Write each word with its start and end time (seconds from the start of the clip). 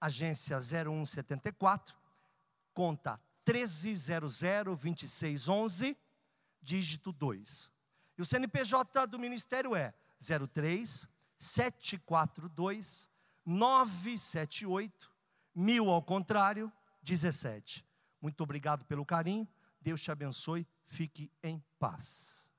agência 0.00 0.58
0174, 0.60 1.94
conta 2.72 3.20
13002611, 3.46 5.94
dígito 6.62 7.12
2. 7.12 7.70
E 8.16 8.22
o 8.22 8.24
CNPJ 8.24 9.06
do 9.06 9.18
Ministério 9.18 9.76
é 9.76 9.92
03 10.18 11.06
742 11.38 13.08
978 13.46 15.10
mil 15.54 15.88
ao 15.88 16.02
contrário 16.02 16.70
17. 17.02 17.86
Muito 18.20 18.42
obrigado 18.42 18.84
pelo 18.84 19.06
carinho. 19.06 19.48
Deus 19.80 20.02
te 20.02 20.10
abençoe. 20.10 20.66
Fique 20.84 21.30
em 21.42 21.62
paz. 21.78 22.50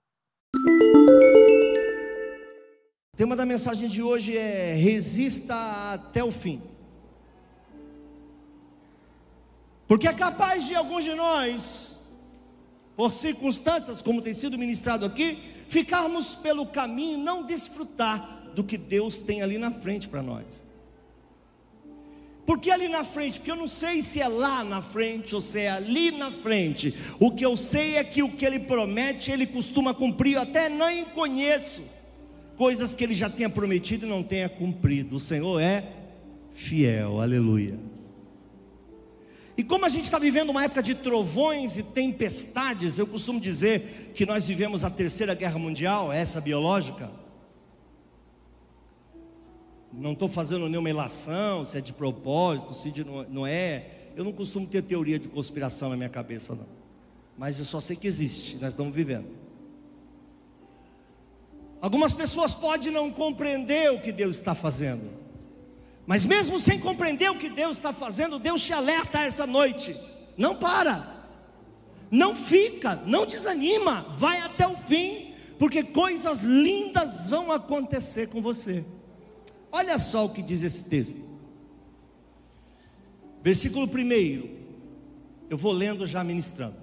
O 3.14 3.18
tema 3.18 3.36
da 3.36 3.46
mensagem 3.46 3.90
de 3.90 4.02
hoje 4.02 4.38
é 4.38 4.74
resista 4.74 5.94
até 5.94 6.24
o 6.24 6.32
fim. 6.32 6.79
Porque 9.90 10.08
é 10.08 10.14
capaz 10.14 10.68
de 10.68 10.76
alguns 10.76 11.04
de 11.04 11.16
nós, 11.16 11.98
por 12.96 13.12
circunstâncias, 13.12 14.04
como 14.04 14.22
tem 14.22 14.36
sido 14.36 14.56
ministrado 14.56 15.04
aqui, 15.04 15.40
ficarmos 15.68 16.36
pelo 16.36 16.68
caminho 16.68 17.16
e 17.16 17.24
não 17.24 17.44
desfrutar 17.44 18.52
do 18.54 18.64
que 18.64 18.78
Deus 18.78 19.18
tem 19.18 19.42
ali 19.42 19.58
na 19.58 19.72
frente 19.72 20.08
para 20.08 20.22
nós. 20.22 20.64
Por 22.46 22.60
que 22.60 22.70
ali 22.70 22.88
na 22.88 23.04
frente? 23.04 23.40
Porque 23.40 23.50
eu 23.50 23.56
não 23.56 23.66
sei 23.66 24.04
se 24.04 24.22
é 24.22 24.28
lá 24.28 24.64
na 24.64 24.80
frente 24.80 25.34
ou 25.34 25.42
se 25.42 25.62
é 25.62 25.72
ali 25.72 26.12
na 26.12 26.30
frente. 26.32 26.94
O 27.20 27.32
que 27.32 27.44
eu 27.44 27.58
sei 27.58 27.96
é 27.96 28.04
que 28.04 28.22
o 28.22 28.30
que 28.30 28.46
ele 28.46 28.60
promete, 28.60 29.32
ele 29.32 29.48
costuma 29.48 29.92
cumprir. 29.92 30.36
Eu 30.36 30.42
até 30.42 30.70
nem 30.70 31.04
conheço 31.04 31.84
coisas 32.56 32.94
que 32.94 33.04
ele 33.04 33.16
já 33.16 33.28
tenha 33.28 33.50
prometido 33.50 34.06
e 34.06 34.10
não 34.10 34.22
tenha 34.22 34.50
cumprido. 34.50 35.16
O 35.16 35.20
Senhor 35.20 35.60
é 35.60 35.84
fiel, 36.54 37.20
aleluia. 37.20 37.99
E 39.60 39.64
como 39.64 39.84
a 39.86 39.90
gente 39.90 40.06
está 40.06 40.18
vivendo 40.18 40.52
uma 40.52 40.64
época 40.64 40.82
de 40.82 40.96
trovões 40.96 41.78
e 41.78 41.84
tempestades, 41.84 42.98
eu 42.98 43.06
costumo 43.06 43.42
dizer 43.42 44.14
que 44.16 44.26
nós 44.26 44.48
vivemos 44.48 44.86
a 44.86 44.90
terceira 44.90 45.36
guerra 45.36 45.60
mundial, 45.60 46.14
essa 46.14 46.40
biológica. 46.40 47.12
Não 49.92 50.14
estou 50.14 50.30
fazendo 50.30 50.70
nenhuma 50.70 50.90
ilação, 50.90 51.66
se 51.66 51.78
é 51.78 51.82
de 51.82 51.92
propósito, 51.92 52.74
se 52.74 52.90
de 52.90 53.04
não 53.04 53.46
é. 53.46 54.12
Eu 54.16 54.24
não 54.24 54.32
costumo 54.32 54.66
ter 54.66 54.82
teoria 54.82 55.20
de 55.20 55.28
conspiração 55.28 55.90
na 55.90 55.98
minha 55.98 56.08
cabeça, 56.08 56.56
não. 56.56 56.66
Mas 57.38 57.60
eu 57.60 57.66
só 57.66 57.82
sei 57.82 57.98
que 57.98 58.08
existe, 58.08 58.56
nós 58.62 58.72
estamos 58.72 58.96
vivendo. 58.96 59.28
Algumas 61.82 62.14
pessoas 62.14 62.56
podem 62.56 62.94
não 62.94 63.12
compreender 63.12 63.92
o 63.92 64.00
que 64.00 64.14
Deus 64.14 64.38
está 64.38 64.56
fazendo. 64.56 65.19
Mas 66.06 66.26
mesmo 66.26 66.60
sem 66.60 66.80
compreender 66.80 67.30
o 67.30 67.38
que 67.38 67.50
Deus 67.50 67.78
está 67.78 67.94
fazendo, 67.94 68.40
Deus 68.40 68.64
te 68.64 68.74
alerta 68.74 69.20
essa 69.20 69.46
noite. 69.46 69.96
Não 70.38 70.56
para, 70.56 71.20
não 72.10 72.34
fica, 72.34 72.96
não 73.06 73.26
desanima, 73.26 74.08
vai 74.14 74.40
até 74.42 74.68
o 74.68 74.76
fim, 74.76 75.34
porque 75.60 75.84
coisas 75.84 76.44
lindas 76.44 77.30
vão 77.30 77.52
acontecer 77.52 78.30
com 78.30 78.42
você. 78.42 78.86
Olha 79.72 80.00
só 80.00 80.26
o 80.26 80.34
que 80.34 80.42
diz 80.42 80.64
esse 80.64 80.90
texto. 80.90 81.20
Versículo 83.44 83.86
1, 83.86 84.58
eu 85.50 85.58
vou 85.58 85.72
lendo 85.72 86.06
já 86.06 86.24
ministrando. 86.24 86.78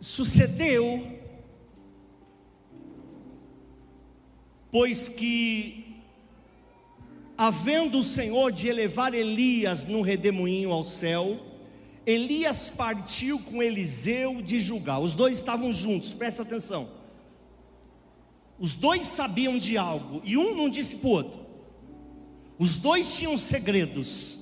Sucedeu, 0.00 1.20
pois 4.70 5.08
que 5.08 5.81
havendo 7.36 7.98
o 7.98 8.02
Senhor 8.02 8.52
de 8.52 8.68
elevar 8.68 9.14
Elias 9.14 9.84
num 9.84 10.02
redemoinho 10.02 10.70
ao 10.70 10.84
céu, 10.84 11.40
Elias 12.06 12.70
partiu 12.70 13.38
com 13.38 13.62
Eliseu 13.62 14.42
de 14.42 14.58
julgar. 14.60 15.00
Os 15.00 15.14
dois 15.14 15.38
estavam 15.38 15.72
juntos, 15.72 16.12
presta 16.12 16.42
atenção. 16.42 16.88
Os 18.58 18.74
dois 18.74 19.04
sabiam 19.04 19.58
de 19.58 19.76
algo 19.76 20.20
e 20.24 20.36
um 20.36 20.54
não 20.54 20.68
disse 20.68 20.96
para 20.96 21.08
o 21.08 21.12
outro. 21.12 21.40
Os 22.58 22.76
dois 22.76 23.16
tinham 23.16 23.36
segredos. 23.36 24.38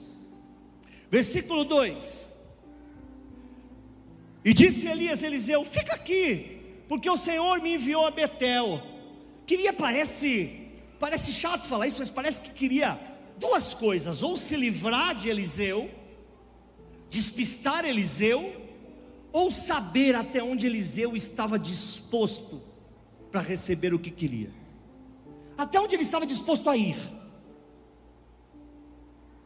Versículo 1.11 1.65
2: 1.65 2.29
E 4.45 4.53
disse 4.53 4.89
Elias 4.89 5.25
a 5.25 5.27
Eliseu: 5.27 5.65
Fica 5.65 5.95
aqui, 5.95 6.59
porque 6.89 7.09
o 7.09 7.17
Senhor 7.17 7.61
me 7.63 7.75
enviou 7.75 8.07
a 8.07 8.11
Betel. 8.11 8.83
Queria, 9.47 9.73
parece, 9.73 10.60
Parece 11.01 11.33
chato 11.33 11.67
falar 11.67 11.87
isso, 11.87 11.99
mas 11.99 12.11
parece 12.11 12.43
que 12.43 12.51
queria 12.51 13.01
duas 13.39 13.73
coisas: 13.73 14.23
ou 14.23 14.37
se 14.37 14.55
livrar 14.55 15.15
de 15.15 15.31
Eliseu, 15.31 15.91
despistar 17.09 17.87
Eliseu, 17.87 18.55
ou 19.33 19.51
saber 19.51 20.15
até 20.15 20.43
onde 20.43 20.67
Eliseu 20.67 21.17
estava 21.17 21.59
disposto 21.59 22.63
para 23.33 23.41
receber 23.41 23.95
o 23.95 23.99
que 23.99 24.11
queria. 24.11 24.51
Até 25.57 25.81
onde 25.81 25.97
ele 25.97 26.03
estava 26.03 26.27
disposto 26.27 26.69
a 26.69 26.77
ir. 26.77 26.99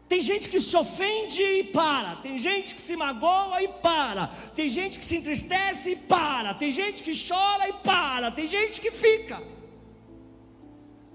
Tem 0.08 0.20
gente 0.20 0.48
que 0.48 0.60
se 0.60 0.76
ofende 0.76 1.40
e 1.40 1.64
para, 1.64 2.16
tem 2.16 2.36
gente 2.36 2.74
que 2.74 2.80
se 2.80 2.96
magoa 2.96 3.62
e 3.62 3.68
para, 3.68 4.26
tem 4.54 4.68
gente 4.68 4.98
que 4.98 5.04
se 5.04 5.16
entristece 5.16 5.92
e 5.92 5.96
para, 5.96 6.52
tem 6.54 6.70
gente 6.70 7.02
que 7.02 7.12
chora 7.26 7.68
e 7.68 7.72
para, 7.72 8.30
tem 8.30 8.46
gente 8.46 8.80
que 8.80 8.90
fica 8.90 9.53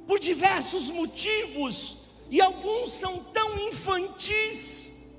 por 0.10 0.20
diversos 0.20 0.90
motivos, 0.90 2.06
e 2.32 2.42
alguns 2.42 2.94
são 2.94 3.24
tão 3.26 3.60
infantis, 3.60 5.14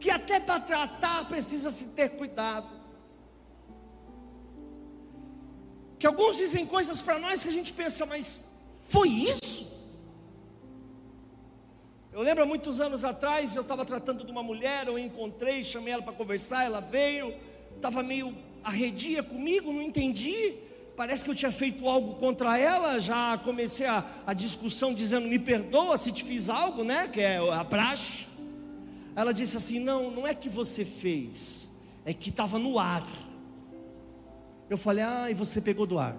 que 0.00 0.08
até 0.08 0.40
para 0.40 0.58
tratar 0.58 1.28
precisa 1.28 1.70
se 1.70 1.88
ter 1.88 2.08
cuidado. 2.16 2.70
Que 5.98 6.06
alguns 6.06 6.38
dizem 6.38 6.64
coisas 6.64 7.02
para 7.02 7.18
nós 7.18 7.42
que 7.42 7.50
a 7.50 7.52
gente 7.52 7.74
pensa, 7.74 8.06
mas 8.06 8.58
foi 8.84 9.10
isso? 9.10 9.70
Eu 12.10 12.22
lembro 12.22 12.46
muitos 12.46 12.80
anos 12.80 13.04
atrás, 13.04 13.54
eu 13.54 13.60
estava 13.60 13.84
tratando 13.84 14.24
de 14.24 14.32
uma 14.32 14.42
mulher, 14.42 14.86
eu 14.86 14.98
encontrei, 14.98 15.62
chamei 15.62 15.92
ela 15.92 16.02
para 16.02 16.14
conversar, 16.14 16.64
ela 16.64 16.80
veio, 16.80 17.34
estava 17.76 18.02
meio 18.02 18.34
arredia 18.64 19.22
comigo, 19.22 19.70
não 19.70 19.82
entendi 19.82 20.69
parece 21.00 21.24
que 21.24 21.30
eu 21.30 21.34
tinha 21.34 21.50
feito 21.50 21.88
algo 21.88 22.16
contra 22.16 22.58
ela, 22.58 23.00
já 23.00 23.38
comecei 23.38 23.86
a, 23.86 24.04
a 24.26 24.34
discussão 24.34 24.92
dizendo, 24.92 25.26
me 25.26 25.38
perdoa 25.38 25.96
se 25.96 26.12
te 26.12 26.22
fiz 26.22 26.50
algo, 26.50 26.84
né? 26.84 27.08
Que 27.08 27.22
é 27.22 27.38
a 27.38 27.64
praxe. 27.64 28.26
Ela 29.16 29.32
disse 29.32 29.56
assim: 29.56 29.78
não, 29.78 30.10
não 30.10 30.26
é 30.26 30.34
que 30.34 30.50
você 30.50 30.84
fez, 30.84 31.80
é 32.04 32.12
que 32.12 32.28
estava 32.28 32.58
no 32.58 32.78
ar. 32.78 33.02
Eu 34.68 34.76
falei, 34.76 35.02
ah, 35.02 35.30
e 35.30 35.32
você 35.32 35.62
pegou 35.62 35.86
do 35.86 35.98
ar. 35.98 36.14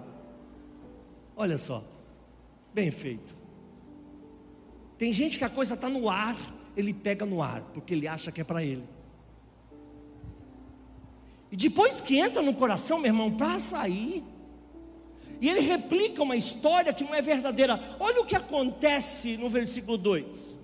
Olha 1.36 1.58
só, 1.58 1.84
bem 2.74 2.90
feito. 2.90 3.36
Tem 4.98 5.12
gente 5.12 5.38
que 5.38 5.44
a 5.44 5.50
coisa 5.50 5.74
está 5.74 5.88
no 5.88 6.10
ar, 6.10 6.36
ele 6.76 6.92
pega 6.92 7.24
no 7.24 7.40
ar, 7.40 7.60
porque 7.72 7.94
ele 7.94 8.08
acha 8.08 8.32
que 8.32 8.40
é 8.40 8.44
para 8.44 8.64
ele. 8.64 8.82
E 11.52 11.56
depois 11.56 12.00
que 12.00 12.18
entra 12.18 12.42
no 12.42 12.52
coração, 12.52 12.98
meu 12.98 13.10
irmão, 13.10 13.30
para 13.30 13.60
sair, 13.60 14.24
e 15.42 15.48
ele 15.48 15.58
replica 15.58 16.22
uma 16.22 16.36
história 16.36 16.92
que 16.92 17.02
não 17.02 17.12
é 17.12 17.20
verdadeira. 17.20 17.96
Olha 17.98 18.20
o 18.20 18.24
que 18.24 18.36
acontece 18.36 19.36
no 19.36 19.50
versículo 19.50 19.98
2. 19.98 20.56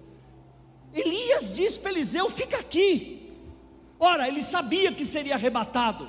Elias 0.95 1.53
diz 1.53 1.77
para 1.77 1.91
Eliseu: 1.91 2.31
fica 2.31 2.59
aqui. 2.59 3.29
Ora, 3.99 4.29
ele 4.29 4.41
sabia 4.41 4.93
que 4.93 5.05
seria 5.05 5.35
arrebatado. 5.35 6.09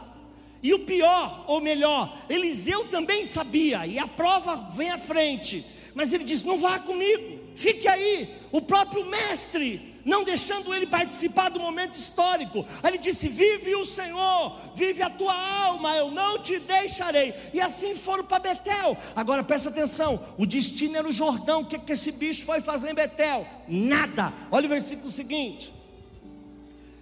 E 0.62 0.71
o 0.71 0.86
pior, 0.86 1.45
ou 1.48 1.60
melhor, 1.60 2.16
Eliseu 2.30 2.88
também 2.89 3.25
sabia, 3.25 3.88
e 3.88 3.98
a 3.98 4.06
prova 4.06 4.69
vem 4.75 4.92
à 4.92 5.00
frente. 5.00 5.66
Mas 5.95 6.13
ele 6.13 6.24
diz: 6.24 6.44
não 6.44 6.60
vá 6.60 6.77
comigo, 6.77 7.39
fique 7.56 7.88
aí. 7.88 8.36
o 8.51 8.62
próprio 8.62 9.04
mestre, 9.04 9.88
não 10.09 10.23
deixando 10.23 10.73
ele 10.73 10.88
participar 10.88 11.50
do 11.50 11.59
momento 11.59 11.94
histórico. 11.94 12.65
Aí 12.81 12.89
ele 12.89 12.97
disse: 12.97 13.29
Vive 13.29 13.75
o 13.75 13.85
Senhor, 13.85 14.57
vive 14.75 15.03
a 15.03 15.09
tua 15.09 15.33
alma, 15.33 15.95
eu 15.95 16.09
não 16.09 16.41
te 16.41 16.57
deixarei. 16.57 17.33
E 17.53 17.61
assim 17.61 17.95
foram 17.95 18.25
para 18.25 18.39
Betel. 18.39 18.97
Agora 19.15 19.44
presta 19.44 19.69
atenção: 19.69 20.19
o 20.38 20.47
destino 20.47 20.97
era 20.97 21.07
o 21.07 21.11
Jordão. 21.11 21.61
O 21.61 21.65
que, 21.65 21.77
que 21.77 21.94
esse 21.94 22.11
bicho 22.11 22.44
foi 22.44 22.59
fazer 22.59 22.89
em 22.89 22.95
Betel? 22.95 23.47
Nada. 23.67 24.33
Olha 24.51 24.65
o 24.65 24.69
versículo 24.69 25.11
seguinte. 25.11 25.71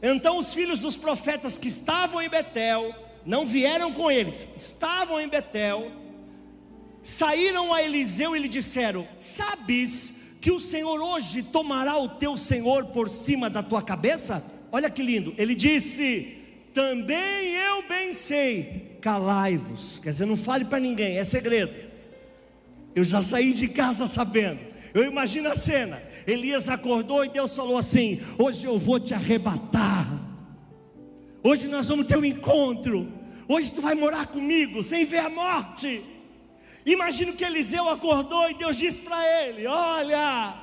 Então 0.03 0.37
os 0.37 0.53
filhos 0.53 0.81
dos 0.81 0.97
profetas 0.97 1.57
que 1.57 1.69
estavam 1.69 2.21
em 2.21 2.29
Betel, 2.29 2.93
não 3.25 3.45
vieram 3.45 3.93
com 3.93 4.11
eles, 4.11 4.47
estavam 4.55 5.19
em 5.19 5.29
Betel, 5.29 5.91
saíram 7.01 7.73
a 7.73 7.81
Eliseu 7.81 8.35
e 8.35 8.39
lhe 8.39 8.49
disseram: 8.49 9.07
Sabes 9.17 10.26
que 10.47 10.51
o 10.51 10.61
Senhor 10.61 11.01
hoje 11.01 11.43
tomará 11.43 11.97
o 11.97 12.07
teu 12.07 12.37
Senhor 12.37 12.85
por 12.85 13.09
cima 13.09 13.49
da 13.49 13.61
tua 13.61 13.81
cabeça? 13.81 14.41
Olha 14.71 14.89
que 14.89 15.03
lindo, 15.03 15.35
ele 15.37 15.53
disse: 15.53 16.37
Também 16.73 17.53
eu 17.53 17.85
bem 17.85 18.13
sei, 18.13 18.97
calai-vos, 19.01 19.99
quer 19.99 20.11
dizer, 20.11 20.25
não 20.25 20.37
fale 20.37 20.63
para 20.63 20.79
ninguém, 20.79 21.17
é 21.17 21.25
segredo. 21.25 21.73
Eu 22.95 23.03
já 23.03 23.21
saí 23.21 23.51
de 23.51 23.67
casa 23.67 24.07
sabendo. 24.07 24.61
Eu 24.93 25.03
imagino 25.03 25.49
a 25.49 25.55
cena. 25.57 26.01
Elias 26.25 26.69
acordou 26.69 27.25
e 27.25 27.29
Deus 27.29 27.53
falou 27.53 27.77
assim: 27.77 28.21
Hoje 28.37 28.63
eu 28.63 28.79
vou 28.79 29.01
te 29.01 29.13
arrebatar. 29.13 30.07
Hoje 31.43 31.67
nós 31.67 31.89
vamos 31.89 32.07
ter 32.07 32.17
um 32.17 32.23
encontro. 32.23 33.05
Hoje 33.49 33.73
tu 33.73 33.81
vai 33.81 33.95
morar 33.95 34.27
comigo 34.27 34.81
sem 34.81 35.03
ver 35.03 35.19
a 35.19 35.29
morte. 35.29 36.01
Imagino 36.87 37.33
que 37.33 37.43
Eliseu 37.43 37.89
acordou 37.89 38.49
e 38.49 38.53
Deus 38.53 38.77
disse 38.77 39.01
para 39.01 39.45
ele: 39.45 39.67
Olha, 39.67 40.55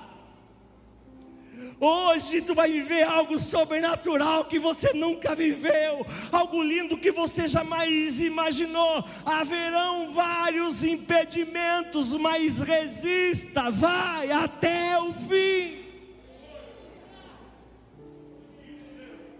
hoje 1.78 2.40
tu 2.40 2.54
vai 2.54 2.72
viver 2.72 3.02
algo 3.02 3.38
sobrenatural 3.38 4.46
que 4.46 4.58
você 4.58 4.94
nunca 4.94 5.34
viveu, 5.34 6.04
algo 6.32 6.62
lindo 6.62 6.96
que 6.96 7.12
você 7.12 7.46
jamais 7.46 8.20
imaginou. 8.20 9.04
Haverão 9.26 10.12
vários 10.12 10.82
impedimentos, 10.82 12.14
mas 12.14 12.62
resista, 12.62 13.70
vai 13.70 14.32
até 14.32 14.98
o 14.98 15.12
fim. 15.12 15.84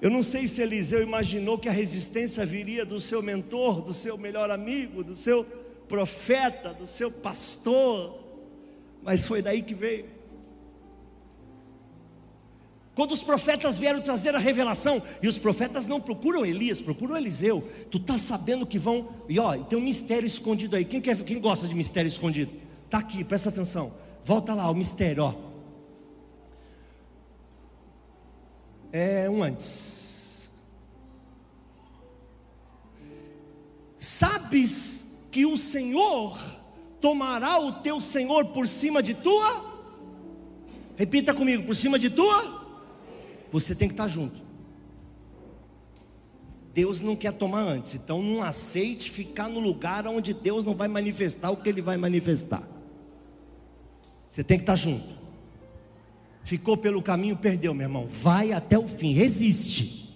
Eu 0.02 0.10
não 0.10 0.22
sei 0.22 0.46
se 0.46 0.60
Eliseu 0.60 1.02
imaginou 1.02 1.58
que 1.58 1.66
a 1.66 1.72
resistência 1.72 2.44
viria 2.44 2.84
do 2.84 3.00
seu 3.00 3.22
mentor, 3.22 3.80
do 3.80 3.94
seu 3.94 4.18
melhor 4.18 4.50
amigo, 4.50 5.02
do 5.02 5.14
seu 5.14 5.63
profeta, 5.88 6.72
do 6.72 6.86
seu 6.86 7.10
pastor, 7.10 8.18
mas 9.02 9.24
foi 9.24 9.42
daí 9.42 9.62
que 9.62 9.74
veio. 9.74 10.14
Quando 12.94 13.10
os 13.10 13.24
profetas 13.24 13.76
vieram 13.76 14.00
trazer 14.00 14.34
a 14.36 14.38
revelação, 14.38 15.02
e 15.20 15.26
os 15.26 15.36
profetas 15.36 15.86
não 15.86 16.00
procuram 16.00 16.46
Elias, 16.46 16.80
procuram 16.80 17.16
Eliseu. 17.16 17.68
Tu 17.90 17.98
está 17.98 18.16
sabendo 18.16 18.64
que 18.64 18.78
vão. 18.78 19.08
E 19.28 19.38
ó, 19.38 19.56
tem 19.58 19.76
um 19.76 19.82
mistério 19.82 20.26
escondido 20.26 20.76
aí. 20.76 20.84
Quem, 20.84 21.00
quer, 21.00 21.16
quem 21.24 21.40
gosta 21.40 21.66
de 21.66 21.74
mistério 21.74 22.08
escondido? 22.08 22.52
Está 22.84 22.98
aqui, 22.98 23.24
presta 23.24 23.48
atenção. 23.48 23.92
Volta 24.24 24.54
lá, 24.54 24.70
o 24.70 24.74
mistério, 24.74 25.24
ó. 25.24 25.34
É 28.92 29.28
um 29.28 29.42
antes. 29.42 30.52
Sabes 33.98 35.03
que 35.34 35.44
o 35.44 35.56
Senhor 35.56 36.38
tomará 37.00 37.58
o 37.58 37.72
teu 37.72 38.00
Senhor 38.00 38.44
por 38.52 38.68
cima 38.68 39.02
de 39.02 39.14
tua? 39.14 39.64
Repita 40.94 41.34
comigo, 41.34 41.64
por 41.64 41.74
cima 41.74 41.98
de 41.98 42.08
tua? 42.08 42.64
Você 43.50 43.74
tem 43.74 43.88
que 43.88 43.94
estar 43.94 44.06
junto. 44.06 44.40
Deus 46.72 47.00
não 47.00 47.16
quer 47.16 47.32
tomar 47.32 47.62
antes, 47.62 47.96
então 47.96 48.22
não 48.22 48.44
aceite 48.44 49.10
ficar 49.10 49.48
no 49.48 49.58
lugar 49.58 50.06
onde 50.06 50.32
Deus 50.32 50.64
não 50.64 50.76
vai 50.76 50.86
manifestar 50.86 51.50
o 51.50 51.56
que 51.56 51.68
Ele 51.68 51.82
vai 51.82 51.96
manifestar. 51.96 52.62
Você 54.28 54.44
tem 54.44 54.56
que 54.56 54.62
estar 54.62 54.76
junto. 54.76 55.14
Ficou 56.44 56.76
pelo 56.76 57.02
caminho, 57.02 57.36
perdeu, 57.36 57.74
meu 57.74 57.86
irmão. 57.86 58.06
Vai 58.06 58.52
até 58.52 58.78
o 58.78 58.86
fim, 58.86 59.12
resiste. 59.12 60.14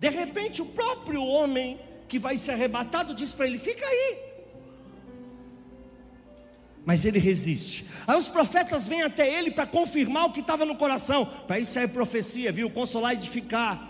De 0.00 0.08
repente, 0.08 0.60
o 0.60 0.66
próprio 0.66 1.22
homem 1.22 1.78
que 2.08 2.18
vai 2.18 2.36
ser 2.36 2.50
arrebatado 2.50 3.14
diz 3.14 3.32
para 3.32 3.46
ele: 3.46 3.56
Fica 3.56 3.86
aí, 3.86 4.29
mas 6.84 7.04
ele 7.04 7.18
resiste. 7.18 7.86
Aí 8.06 8.16
os 8.16 8.28
profetas 8.28 8.86
vêm 8.86 9.02
até 9.02 9.38
ele 9.38 9.50
para 9.50 9.66
confirmar 9.66 10.26
o 10.26 10.32
que 10.32 10.40
estava 10.40 10.64
no 10.64 10.76
coração. 10.76 11.24
Para 11.46 11.58
isso 11.58 11.78
é 11.78 11.86
profecia, 11.86 12.50
viu? 12.50 12.70
Consolar 12.70 13.12
e 13.12 13.16
edificar. 13.16 13.88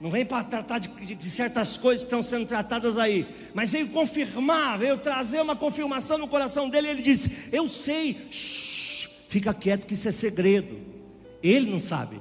Não 0.00 0.10
vem 0.10 0.24
para 0.24 0.42
tratar 0.42 0.78
de, 0.78 1.14
de, 1.14 1.30
certas 1.30 1.76
coisas 1.76 2.02
que 2.02 2.06
estão 2.06 2.22
sendo 2.22 2.46
tratadas 2.46 2.96
aí, 2.96 3.26
mas 3.52 3.70
veio 3.70 3.88
confirmar, 3.88 4.78
veio 4.78 4.96
trazer 4.96 5.42
uma 5.42 5.54
confirmação 5.54 6.16
no 6.16 6.26
coração 6.26 6.70
dele. 6.70 6.88
Ele 6.88 7.02
disse: 7.02 7.50
Eu 7.52 7.68
sei, 7.68 8.16
Shhh, 8.30 9.08
fica 9.28 9.52
quieto 9.52 9.86
que 9.86 9.92
isso 9.92 10.08
é 10.08 10.12
segredo. 10.12 10.78
Ele 11.42 11.70
não 11.70 11.78
sabe. 11.78 12.18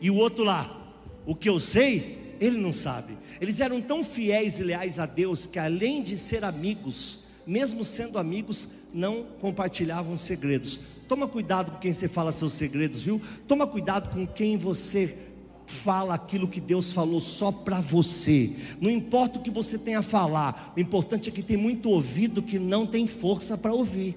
E 0.00 0.10
o 0.10 0.16
outro 0.16 0.44
lá, 0.44 0.94
o 1.26 1.34
que 1.34 1.48
eu 1.48 1.60
sei, 1.60 2.36
ele 2.40 2.56
não 2.56 2.72
sabe. 2.72 3.18
Eles 3.38 3.60
eram 3.60 3.82
tão 3.82 4.02
fiéis 4.02 4.58
e 4.58 4.62
leais 4.62 4.98
a 4.98 5.04
Deus 5.04 5.44
que, 5.44 5.58
além 5.58 6.02
de 6.02 6.16
ser 6.16 6.42
amigos, 6.42 7.19
mesmo 7.50 7.84
sendo 7.84 8.16
amigos, 8.16 8.68
não 8.94 9.24
compartilhavam 9.40 10.16
segredos. 10.16 10.78
Toma 11.08 11.26
cuidado 11.26 11.72
com 11.72 11.78
quem 11.78 11.92
você 11.92 12.06
fala 12.06 12.30
seus 12.30 12.52
segredos, 12.52 13.00
viu? 13.00 13.20
Toma 13.48 13.66
cuidado 13.66 14.08
com 14.08 14.24
quem 14.24 14.56
você 14.56 15.18
fala 15.66 16.14
aquilo 16.14 16.46
que 16.46 16.60
Deus 16.60 16.92
falou 16.92 17.20
só 17.20 17.50
para 17.50 17.80
você. 17.80 18.52
Não 18.80 18.88
importa 18.88 19.40
o 19.40 19.42
que 19.42 19.50
você 19.50 19.76
tenha 19.76 19.98
a 19.98 20.02
falar, 20.02 20.72
o 20.76 20.80
importante 20.80 21.28
é 21.28 21.32
que 21.32 21.42
tem 21.42 21.56
muito 21.56 21.90
ouvido 21.90 22.40
que 22.40 22.56
não 22.56 22.86
tem 22.86 23.08
força 23.08 23.58
para 23.58 23.72
ouvir. 23.72 24.14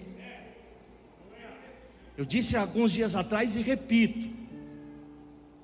Eu 2.16 2.26
disse 2.26 2.56
alguns 2.56 2.92
dias 2.92 3.16
atrás 3.16 3.56
e 3.56 3.62
repito: 3.64 4.30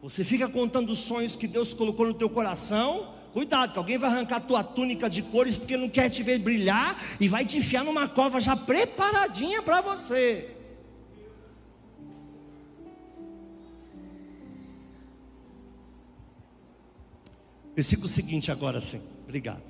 você 0.02 0.24
fica 0.24 0.50
contando 0.50 0.90
os 0.90 0.98
sonhos 0.98 1.36
que 1.36 1.48
Deus 1.48 1.72
colocou 1.72 2.08
no 2.08 2.16
teu 2.16 2.32
coração, 2.32 3.14
Cuidado, 3.32 3.74
que 3.74 3.78
alguém 3.78 3.98
vai 3.98 4.10
arrancar 4.10 4.40
tua 4.40 4.64
túnica 4.64 5.10
de 5.10 5.22
cores 5.22 5.56
porque 5.56 5.78
não 5.78 5.88
quer 5.88 6.10
te 6.10 6.24
ver 6.24 6.40
brilhar 6.40 7.00
e 7.20 7.28
vai 7.28 7.46
te 7.46 7.58
enfiar 7.58 7.84
numa 7.84 8.08
cova 8.08 8.42
já 8.42 8.56
preparadinha 8.56 9.62
para 9.62 9.82
você. 9.82 10.56
Versículo 17.76 18.08
seguinte 18.08 18.52
agora 18.52 18.82
sim. 18.82 19.02
Obrigado. 19.24 19.62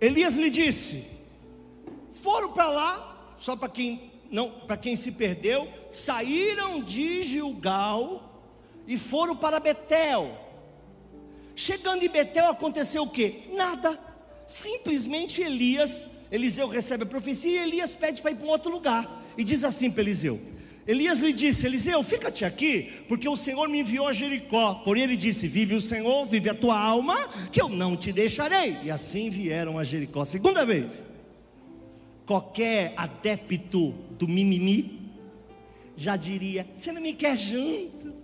Elias 0.00 0.36
lhe 0.36 0.48
disse: 0.48 1.06
Foram 2.14 2.52
para 2.52 2.68
lá, 2.68 3.34
só 3.38 3.56
para 3.56 3.68
quem 3.68 4.10
não, 4.30 4.48
para 4.48 4.76
quem 4.76 4.94
se 4.94 5.12
perdeu, 5.12 5.68
saíram 5.90 6.82
de 6.82 7.24
Gilgal 7.24 8.46
e 8.86 8.96
foram 8.96 9.36
para 9.36 9.58
Betel 9.58 10.49
Chegando 11.60 12.02
em 12.02 12.08
Betel 12.08 12.48
aconteceu 12.48 13.02
o 13.02 13.10
que? 13.10 13.50
Nada. 13.52 14.00
Simplesmente 14.46 15.42
Elias, 15.42 16.06
Eliseu 16.32 16.66
recebe 16.68 17.02
a 17.02 17.06
profecia 17.06 17.50
e 17.50 17.68
Elias 17.68 17.94
pede 17.94 18.22
para 18.22 18.30
ir 18.30 18.36
para 18.36 18.46
um 18.46 18.48
outro 18.48 18.72
lugar. 18.72 19.22
E 19.36 19.44
diz 19.44 19.62
assim 19.62 19.90
para 19.90 20.00
Eliseu: 20.00 20.40
Elias 20.86 21.18
lhe 21.18 21.34
disse: 21.34 21.66
Eliseu, 21.66 22.02
fica-te 22.02 22.46
aqui, 22.46 23.04
porque 23.06 23.28
o 23.28 23.36
Senhor 23.36 23.68
me 23.68 23.80
enviou 23.80 24.08
a 24.08 24.12
Jericó. 24.14 24.76
Porém, 24.76 25.02
ele 25.02 25.16
disse: 25.18 25.46
Vive 25.46 25.74
o 25.74 25.82
Senhor, 25.82 26.24
vive 26.24 26.48
a 26.48 26.54
tua 26.54 26.80
alma, 26.80 27.28
que 27.52 27.60
eu 27.60 27.68
não 27.68 27.94
te 27.94 28.10
deixarei. 28.10 28.78
E 28.82 28.90
assim 28.90 29.28
vieram 29.28 29.78
a 29.78 29.84
Jericó. 29.84 30.24
Segunda 30.24 30.64
vez, 30.64 31.04
qualquer 32.24 32.94
adepto 32.96 33.90
do 34.12 34.26
mimimi 34.26 34.98
já 35.94 36.16
diria: 36.16 36.66
Você 36.78 36.90
não 36.90 37.02
me 37.02 37.12
quer 37.12 37.36
junto, 37.36 38.14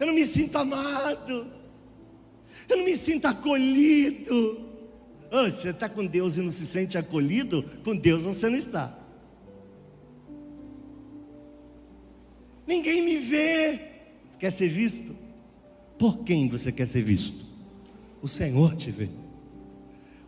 eu 0.00 0.06
não 0.06 0.14
me 0.14 0.24
sinto 0.24 0.56
amado, 0.56 1.57
eu 2.68 2.76
não 2.76 2.84
me 2.84 2.96
sinto 2.96 3.26
acolhido. 3.26 4.66
Oh, 5.30 5.44
você 5.44 5.70
está 5.70 5.88
com 5.88 6.06
Deus 6.06 6.36
e 6.36 6.40
não 6.40 6.50
se 6.50 6.66
sente 6.66 6.96
acolhido? 6.96 7.62
Com 7.84 7.94
Deus 7.94 8.22
você 8.22 8.48
não 8.48 8.56
está. 8.56 8.96
Ninguém 12.66 13.04
me 13.04 13.18
vê. 13.18 13.80
Quer 14.38 14.50
ser 14.50 14.68
visto? 14.68 15.14
Por 15.98 16.18
quem 16.24 16.48
você 16.48 16.70
quer 16.70 16.86
ser 16.86 17.02
visto? 17.02 17.44
O 18.22 18.28
Senhor 18.28 18.74
te 18.74 18.90
vê. 18.90 19.08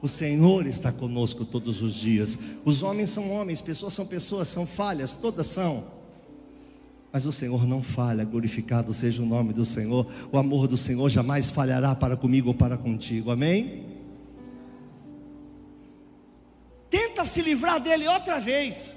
O 0.03 0.09
Senhor 0.09 0.67
está 0.67 0.91
conosco 0.91 1.45
todos 1.45 1.83
os 1.83 1.95
dias. 1.95 2.39
Os 2.65 2.83
homens 2.83 3.11
são 3.11 3.31
homens, 3.31 3.61
pessoas 3.61 3.95
são 3.95 4.07
pessoas, 4.07 4.49
são 4.49 4.67
falhas, 4.67 5.15
todas 5.15 5.47
são. 5.47 6.00
Mas 7.13 7.27
o 7.27 7.33
Senhor 7.33 7.67
não 7.67 7.83
falha, 7.83 8.25
glorificado 8.25 8.95
seja 8.95 9.23
o 9.23 9.27
nome 9.27 9.53
do 9.53 9.65
Senhor. 9.65 10.07
O 10.31 10.39
amor 10.39 10.69
do 10.69 10.77
Senhor 10.77 11.09
jamais 11.11 11.51
falhará 11.51 11.95
para 11.95 12.17
comigo 12.17 12.49
ou 12.49 12.55
para 12.55 12.77
contigo, 12.77 13.31
amém? 13.31 13.85
Tenta 16.89 17.25
se 17.25 17.43
livrar 17.43 17.81
dele 17.81 18.07
outra 18.07 18.39
vez. 18.39 18.97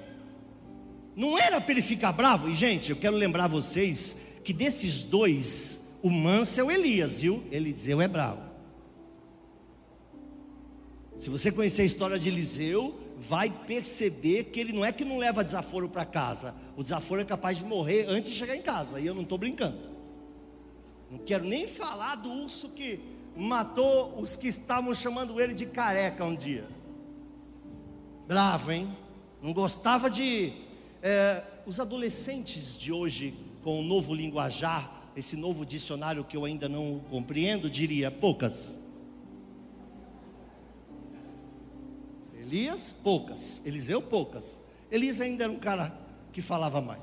Não 1.15 1.37
era 1.37 1.59
para 1.59 1.71
ele 1.71 1.81
ficar 1.81 2.11
bravo? 2.11 2.49
E 2.49 2.53
gente, 2.53 2.89
eu 2.89 2.95
quero 2.95 3.15
lembrar 3.15 3.47
vocês 3.47 4.41
que 4.43 4.53
desses 4.53 5.03
dois, 5.03 5.97
o 6.01 6.09
manso 6.09 6.59
é 6.59 6.63
o 6.63 6.71
Elias, 6.71 7.19
viu? 7.19 7.43
Eliseu 7.51 8.01
é 8.01 8.07
bravo. 8.07 8.41
Se 11.17 11.29
você 11.29 11.51
conhecer 11.51 11.83
a 11.83 11.85
história 11.85 12.19
de 12.19 12.29
Eliseu, 12.29 12.99
vai 13.19 13.49
perceber 13.49 14.45
que 14.45 14.59
ele 14.59 14.73
não 14.73 14.83
é 14.83 14.91
que 14.91 15.05
não 15.05 15.17
leva 15.17 15.43
desaforo 15.43 15.87
para 15.87 16.05
casa, 16.05 16.55
o 16.75 16.83
desaforo 16.83 17.21
é 17.21 17.25
capaz 17.25 17.57
de 17.57 17.63
morrer 17.63 18.05
antes 18.07 18.31
de 18.31 18.37
chegar 18.37 18.55
em 18.55 18.61
casa, 18.61 18.99
e 18.99 19.05
eu 19.05 19.13
não 19.13 19.23
estou 19.23 19.37
brincando. 19.37 19.77
Não 21.09 21.19
quero 21.19 21.45
nem 21.45 21.67
falar 21.67 22.15
do 22.15 22.29
urso 22.29 22.69
que 22.69 22.99
matou 23.35 24.19
os 24.19 24.35
que 24.35 24.47
estavam 24.47 24.93
chamando 24.93 25.39
ele 25.39 25.53
de 25.53 25.65
careca 25.65 26.25
um 26.25 26.35
dia. 26.35 26.67
Bravo, 28.27 28.71
hein? 28.71 28.95
Não 29.41 29.53
gostava 29.53 30.09
de. 30.09 30.53
É, 31.01 31.43
os 31.65 31.79
adolescentes 31.79 32.77
de 32.77 32.91
hoje, 32.91 33.33
com 33.63 33.79
o 33.79 33.83
novo 33.83 34.13
linguajar, 34.13 35.03
esse 35.15 35.35
novo 35.35 35.65
dicionário 35.65 36.23
que 36.23 36.35
eu 36.35 36.45
ainda 36.45 36.67
não 36.67 37.01
compreendo, 37.09 37.69
diria 37.69 38.09
poucas. 38.09 38.79
Elias, 42.53 42.93
poucas. 43.03 43.63
Eliseu, 43.65 43.99
poucas. 43.99 44.61
Elias 44.91 45.19
ainda 45.19 45.45
era 45.45 45.51
um 45.51 45.57
cara 45.57 45.91
que 46.31 46.39
falava 46.39 46.79
mais. 46.79 47.01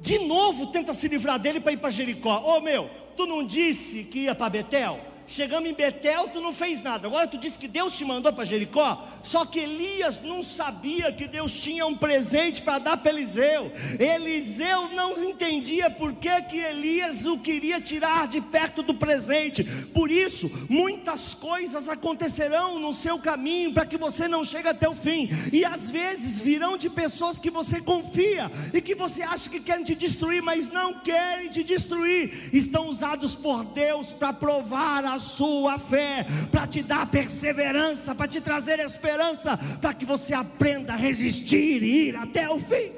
De 0.00 0.18
novo 0.20 0.68
tenta 0.68 0.94
se 0.94 1.08
livrar 1.08 1.38
dele 1.38 1.60
para 1.60 1.72
ir 1.72 1.76
para 1.76 1.90
Jericó. 1.90 2.38
Ô 2.38 2.56
oh, 2.56 2.60
meu, 2.62 2.88
tu 3.14 3.26
não 3.26 3.46
disse 3.46 4.04
que 4.04 4.20
ia 4.20 4.34
para 4.34 4.48
Betel? 4.48 4.98
Chegamos 5.26 5.70
em 5.70 5.74
Betel, 5.74 6.28
tu 6.28 6.40
não 6.40 6.52
fez 6.52 6.82
nada. 6.82 7.06
Agora 7.06 7.26
tu 7.26 7.38
disse 7.38 7.58
que 7.58 7.68
Deus 7.68 7.96
te 7.96 8.04
mandou 8.04 8.32
para 8.32 8.44
Jericó. 8.44 9.08
Só 9.22 9.46
que 9.46 9.60
Elias 9.60 10.20
não 10.22 10.42
sabia 10.42 11.12
que 11.12 11.26
Deus 11.26 11.52
tinha 11.52 11.86
um 11.86 11.96
presente 11.96 12.60
para 12.60 12.78
dar 12.78 12.96
para 12.96 13.12
Eliseu. 13.12 13.72
Eliseu 13.98 14.90
não 14.90 15.12
entendia 15.22 15.88
por 15.88 16.12
que, 16.14 16.42
que 16.42 16.58
Elias 16.58 17.24
o 17.24 17.38
queria 17.38 17.80
tirar 17.80 18.26
de 18.26 18.40
perto 18.40 18.82
do 18.82 18.94
presente. 18.94 19.64
Por 19.94 20.10
isso, 20.10 20.66
muitas 20.68 21.34
coisas 21.34 21.88
acontecerão 21.88 22.78
no 22.78 22.92
seu 22.92 23.18
caminho 23.18 23.72
para 23.72 23.86
que 23.86 23.96
você 23.96 24.26
não 24.26 24.44
chegue 24.44 24.68
até 24.68 24.88
o 24.88 24.94
fim. 24.94 25.28
E 25.52 25.64
às 25.64 25.88
vezes 25.88 26.40
virão 26.40 26.76
de 26.76 26.90
pessoas 26.90 27.38
que 27.38 27.50
você 27.50 27.80
confia 27.80 28.50
e 28.74 28.80
que 28.80 28.94
você 28.94 29.22
acha 29.22 29.48
que 29.48 29.60
querem 29.60 29.84
te 29.84 29.94
destruir, 29.94 30.42
mas 30.42 30.70
não 30.70 30.94
querem 30.94 31.48
te 31.48 31.62
destruir. 31.62 32.50
Estão 32.52 32.88
usados 32.88 33.34
por 33.34 33.64
Deus 33.64 34.12
para 34.12 34.32
provar 34.32 35.04
a 35.04 35.21
sua 35.22 35.78
fé, 35.78 36.26
para 36.50 36.66
te 36.66 36.82
dar 36.82 37.06
perseverança, 37.06 38.14
para 38.14 38.28
te 38.28 38.40
trazer 38.40 38.78
esperança, 38.80 39.56
para 39.80 39.94
que 39.94 40.04
você 40.04 40.34
aprenda 40.34 40.92
a 40.92 40.96
resistir 40.96 41.82
e 41.82 42.08
ir 42.08 42.16
até 42.16 42.50
o 42.50 42.58
fim. 42.58 42.92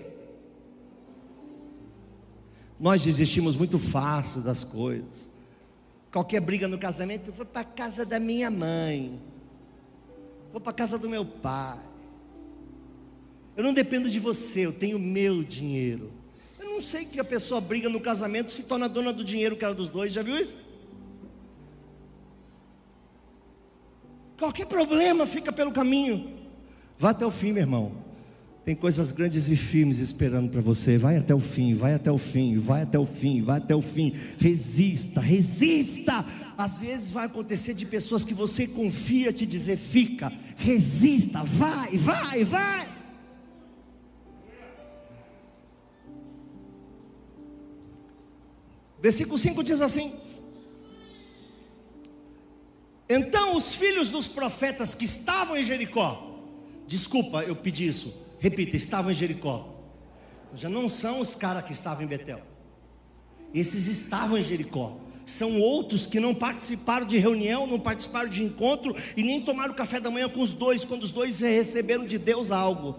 Nós 2.80 3.02
desistimos 3.04 3.56
muito 3.56 3.78
fácil 3.78 4.40
das 4.40 4.64
coisas. 4.64 5.30
Qualquer 6.10 6.40
briga 6.40 6.68
no 6.68 6.78
casamento, 6.78 7.28
eu 7.28 7.32
vou 7.32 7.46
para 7.46 7.62
a 7.62 7.64
casa 7.64 8.04
da 8.04 8.20
minha 8.20 8.50
mãe, 8.50 9.20
vou 10.52 10.60
para 10.60 10.70
a 10.70 10.74
casa 10.74 10.98
do 10.98 11.08
meu 11.08 11.24
pai. 11.24 11.78
Eu 13.56 13.62
não 13.62 13.72
dependo 13.72 14.08
de 14.10 14.18
você, 14.18 14.66
eu 14.66 14.72
tenho 14.72 14.98
meu 14.98 15.42
dinheiro. 15.42 16.12
Eu 16.58 16.70
não 16.70 16.80
sei 16.80 17.04
que 17.04 17.20
a 17.20 17.24
pessoa 17.24 17.60
briga 17.60 17.88
no 17.88 18.00
casamento 18.00 18.50
se 18.50 18.64
torna 18.64 18.88
dona 18.88 19.12
do 19.12 19.24
dinheiro 19.24 19.56
que 19.56 19.64
era 19.64 19.74
dos 19.74 19.88
dois, 19.88 20.12
já 20.12 20.22
viu 20.22 20.36
isso? 20.36 20.56
Qualquer 24.38 24.66
problema 24.66 25.26
fica 25.26 25.52
pelo 25.52 25.72
caminho. 25.72 26.30
Vá 26.98 27.10
até 27.10 27.24
o 27.24 27.30
fim, 27.30 27.52
meu 27.52 27.62
irmão. 27.62 27.92
Tem 28.64 28.74
coisas 28.74 29.12
grandes 29.12 29.50
e 29.50 29.56
firmes 29.56 29.98
esperando 29.98 30.50
para 30.50 30.62
você. 30.62 30.96
Vai 30.96 31.18
até 31.18 31.34
o 31.34 31.40
fim, 31.40 31.74
vai 31.74 31.94
até 31.94 32.10
o 32.10 32.16
fim, 32.16 32.58
vai 32.58 32.82
até 32.82 32.98
o 32.98 33.04
fim, 33.04 33.42
vai 33.42 33.58
até 33.58 33.74
o 33.74 33.82
fim. 33.82 34.14
Resista, 34.38 35.20
resista. 35.20 36.24
Às 36.56 36.80
vezes 36.80 37.10
vai 37.10 37.26
acontecer 37.26 37.74
de 37.74 37.84
pessoas 37.84 38.24
que 38.24 38.32
você 38.32 38.66
confia 38.66 39.32
te 39.32 39.44
dizer 39.44 39.76
fica. 39.76 40.32
Resista, 40.56 41.42
vai, 41.44 41.98
vai, 41.98 42.44
vai. 42.44 42.88
Versículo 49.02 49.36
5 49.36 49.62
diz 49.62 49.82
assim: 49.82 50.10
então 53.14 53.56
os 53.56 53.74
filhos 53.74 54.10
dos 54.10 54.26
profetas 54.26 54.94
que 54.94 55.04
estavam 55.04 55.56
em 55.56 55.62
Jericó, 55.62 56.42
desculpa, 56.86 57.42
eu 57.42 57.54
pedi 57.54 57.86
isso, 57.86 58.26
repita, 58.38 58.76
estavam 58.76 59.10
em 59.10 59.14
Jericó. 59.14 59.68
Já 60.54 60.68
não 60.68 60.88
são 60.88 61.20
os 61.20 61.34
caras 61.34 61.64
que 61.64 61.72
estavam 61.72 62.04
em 62.04 62.06
Betel. 62.06 62.40
Esses 63.52 63.86
estavam 63.86 64.38
em 64.38 64.42
Jericó. 64.42 64.96
São 65.26 65.60
outros 65.60 66.06
que 66.06 66.20
não 66.20 66.34
participaram 66.34 67.06
de 67.06 67.18
reunião, 67.18 67.66
não 67.66 67.80
participaram 67.80 68.28
de 68.28 68.42
encontro 68.42 68.94
e 69.16 69.22
nem 69.22 69.40
tomaram 69.40 69.72
café 69.72 69.98
da 69.98 70.10
manhã 70.10 70.28
com 70.28 70.42
os 70.42 70.50
dois, 70.50 70.84
quando 70.84 71.02
os 71.02 71.10
dois 71.10 71.40
receberam 71.40 72.04
de 72.04 72.18
Deus 72.18 72.50
algo. 72.50 72.96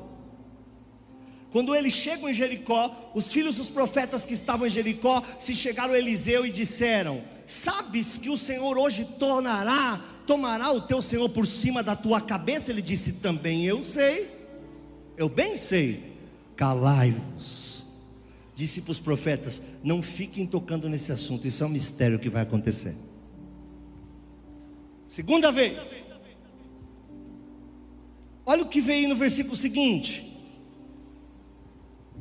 Quando 1.52 1.74
eles 1.74 1.94
chegam 1.94 2.30
em 2.30 2.34
Jericó, 2.34 3.12
os 3.14 3.32
filhos 3.32 3.56
dos 3.56 3.70
profetas 3.70 4.26
que 4.26 4.34
estavam 4.34 4.68
em 4.68 4.70
Jericó 4.70 5.24
se 5.38 5.56
chegaram 5.56 5.94
a 5.94 5.98
Eliseu 5.98 6.46
e 6.46 6.50
disseram: 6.50 7.22
Sabes 7.46 8.18
que 8.18 8.30
o 8.30 8.38
Senhor 8.38 8.78
hoje 8.78 9.06
tornará, 9.20 10.02
tomará 10.26 10.72
o 10.72 10.82
teu 10.82 11.02
Senhor 11.02 11.30
por 11.30 11.46
cima 11.46 11.84
da 11.84 11.96
tua 11.96 12.20
cabeça? 12.20 12.72
Ele 12.72 12.82
disse: 12.82 13.14
Também 13.14 13.66
eu 13.66 13.84
sei, 13.84 14.30
eu 15.16 15.30
bem 15.30 15.56
sei. 15.56 16.16
Calai-vos. 16.56 17.84
Disse 18.56 18.82
para 18.82 18.92
os 18.92 19.00
profetas: 19.00 19.62
Não 19.84 20.02
fiquem 20.02 20.46
tocando 20.48 20.90
nesse 20.90 21.12
assunto, 21.12 21.48
isso 21.48 21.64
é 21.64 21.68
um 21.68 21.70
mistério 21.70 22.18
que 22.18 22.30
vai 22.30 22.42
acontecer. 22.42 22.96
Segunda 25.06 25.52
vez. 25.52 25.78
Olha 28.46 28.64
o 28.64 28.68
que 28.68 28.82
veio 28.82 29.10
no 29.10 29.16
versículo 29.16 29.56
seguinte. 29.56 30.36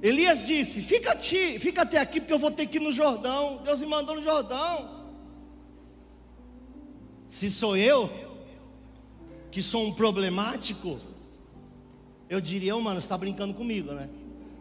Elias 0.03 0.47
disse: 0.47 0.83
fica, 0.83 1.17
ti, 1.17 1.59
fica 1.59 1.83
até 1.83 1.99
aqui, 1.99 2.21
porque 2.21 2.33
eu 2.33 2.39
vou 2.39 2.51
ter 2.51 2.67
que 2.67 2.77
ir 2.77 2.81
no 2.81 2.93
Jordão. 2.93 3.63
Deus 3.65 3.81
me 3.81 3.87
mandou 3.87 4.17
no 4.17 4.23
Jordão. 4.23 4.94
Se 7.35 7.51
sou 7.51 7.77
eu, 7.77 8.09
que 9.51 9.61
sou 9.61 9.85
um 9.89 9.93
problemático, 9.93 11.01
eu 12.29 12.41
diria, 12.41 12.77
oh, 12.77 12.81
mano, 12.81 13.01
você 13.01 13.07
está 13.07 13.19
brincando 13.19 13.53
comigo, 13.53 13.93
né? 13.93 14.09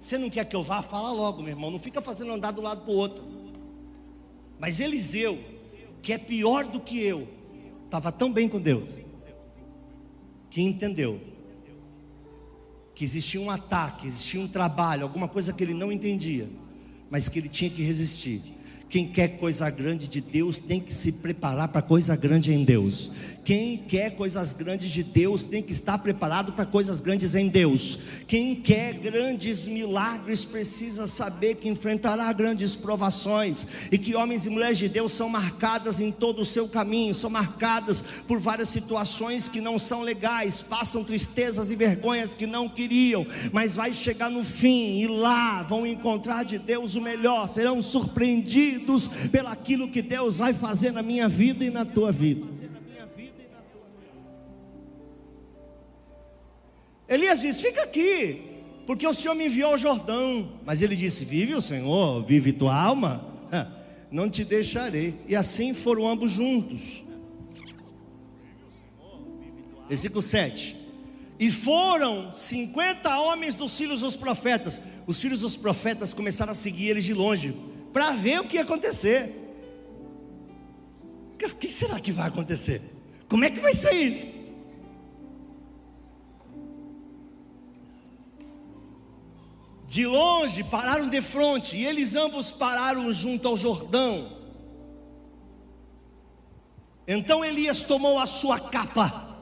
Você 0.01 0.18
não 0.18 0.27
quer 0.27 0.44
que 0.46 0.56
eu 0.56 0.63
vá? 0.63 0.82
Fala 0.82 1.12
logo, 1.12 1.44
meu 1.44 1.51
irmão. 1.51 1.70
Não 1.70 1.77
fica 1.77 2.01
fazendo 2.01 2.32
andar 2.32 2.50
do 2.50 2.63
lado 2.63 2.82
para 2.82 2.92
o 2.92 2.96
outro. 2.96 3.24
Mas 4.60 4.80
Eliseu, 4.80 5.39
que 6.01 6.13
é 6.13 6.18
pior 6.18 6.65
do 6.65 6.80
que 6.80 7.00
eu, 7.00 7.27
estava 7.86 8.12
tão 8.12 8.34
bem 8.34 8.50
com 8.50 8.60
Deus, 8.60 8.98
que 10.50 10.60
entendeu 10.60 11.22
que 12.96 13.06
existia 13.06 13.39
um 13.39 13.51
ataque, 13.51 14.08
existia 14.08 14.42
um 14.42 14.48
trabalho, 14.48 15.03
alguma 15.03 15.27
coisa 15.27 15.53
que 15.53 15.63
ele 15.63 15.75
não 15.75 15.92
entendia, 15.92 16.50
mas 17.08 17.30
que 17.30 17.38
ele 17.38 17.50
tinha 17.50 17.70
que 17.70 17.84
resistir. 17.84 18.42
Quem 18.94 19.08
quer 19.08 19.40
coisa 19.40 19.72
grande 19.72 20.08
de 20.08 20.22
Deus 20.22 20.60
tem 20.60 20.80
que 20.80 20.94
se 20.94 21.14
preparar 21.14 21.68
para 21.70 21.82
coisa 21.82 22.16
grande 22.16 22.54
em 22.54 22.64
Deus. 22.64 23.10
Quem 23.44 23.76
quer 23.76 24.12
coisas 24.12 24.54
grandes 24.54 24.92
de 24.92 25.02
Deus 25.02 25.44
tem 25.44 25.64
que 25.64 25.72
estar 25.72 25.98
preparado 25.98 26.54
para 26.54 26.64
coisas 26.64 27.02
grandes 27.02 27.34
em 27.34 27.50
Deus. 27.50 27.98
Quem 28.28 28.56
quer 28.56 28.94
grandes 28.94 29.66
milagres 29.66 30.46
precisa 30.46 31.08
saber 31.08 31.56
que 31.56 31.68
enfrentará 31.68 32.32
grandes 32.32 32.76
provações 32.76 33.66
e 33.92 33.98
que 33.98 34.14
homens 34.14 34.46
e 34.46 34.52
mulheres 34.52 34.78
de 34.78 34.88
Deus 34.88 35.12
são 35.12 35.28
marcadas 35.28 36.00
em 36.00 36.12
todo 36.12 36.44
o 36.44 36.46
seu 36.46 36.68
caminho, 36.68 37.16
são 37.16 37.32
marcadas 37.32 38.00
por 38.28 38.40
várias 38.40 38.70
situações 38.70 39.50
que 39.50 39.60
não 39.60 39.80
são 39.80 40.04
legais, 40.04 40.62
passam 40.62 41.04
tristezas 41.04 41.72
e 41.72 41.76
vergonhas 41.76 42.36
que 42.36 42.46
não 42.46 42.70
queriam, 42.70 43.26
mas 43.52 43.76
vai 43.76 43.92
chegar 43.92 44.30
no 44.30 44.44
fim 44.44 45.00
e 45.00 45.08
lá 45.08 45.64
vão 45.64 45.84
encontrar 45.84 46.44
de 46.44 46.60
Deus 46.60 46.96
o 46.96 47.02
melhor, 47.02 47.50
serão 47.50 47.82
surpreendidos 47.82 48.83
pelaquilo 49.32 49.90
que 49.90 50.02
Deus 50.02 50.38
vai 50.38 50.54
fazer 50.54 50.92
na 50.92 51.02
minha 51.02 51.28
vida 51.28 51.63
e 51.66 51.70
na 51.70 51.86
tua 51.86 52.12
vida. 52.12 52.46
Elias 57.08 57.42
disse: 57.42 57.62
Fica 57.62 57.84
aqui, 57.84 58.42
porque 58.88 59.08
o 59.08 59.13
Senhor 59.13 59.36
me 59.36 59.46
enviou 59.46 59.72
ao 59.72 59.78
Jordão. 59.78 60.54
Mas 60.66 60.82
ele 60.82 60.96
disse: 60.96 61.25
Vive 61.25 61.54
o 61.54 61.62
Senhor, 61.62 62.24
vive 62.24 62.52
tua 62.52 62.75
alma, 62.75 63.25
não 64.12 64.30
te 64.30 64.44
deixarei. 64.44 65.13
E 65.28 65.36
assim 65.36 65.74
foram 65.74 66.08
ambos 66.08 66.32
juntos. 66.32 67.04
Versículo 69.88 70.22
7. 70.22 70.75
E 71.40 71.52
foram 71.52 72.34
50 72.34 73.18
homens 73.20 73.54
dos 73.54 73.78
filhos 73.78 74.00
dos 74.00 74.16
profetas. 74.16 74.80
Os 75.06 75.20
filhos 75.20 75.42
dos 75.42 75.58
profetas 75.58 76.13
começaram 76.13 76.52
a 76.52 76.56
seguir 76.56 76.90
eles 76.90 77.04
de 77.04 77.13
longe, 77.13 77.54
para 77.94 78.12
ver 78.14 78.42
o 78.42 78.48
que 78.48 78.56
ia 78.56 78.64
acontecer. 78.64 79.40
O 81.42 81.56
que 81.56 81.72
será 81.72 82.00
que 82.00 82.12
vai 82.12 82.28
acontecer? 82.28 82.82
Como 83.30 83.46
é 83.46 83.50
que 83.50 83.60
vai 83.60 83.76
ser 83.76 83.94
isso? 83.94 84.28
De 89.88 90.08
longe 90.08 90.64
pararam 90.64 91.08
de 91.08 91.22
frente, 91.22 91.78
e 91.78 91.86
eles 91.86 92.16
ambos 92.16 92.52
pararam 92.52 93.14
junto 93.14 93.48
ao 93.48 93.56
Jordão. 93.56 94.40
Então 97.08 97.46
Elias 97.46 97.84
tomou 97.84 98.18
a 98.18 98.26
sua 98.26 98.60
capa 98.60 99.38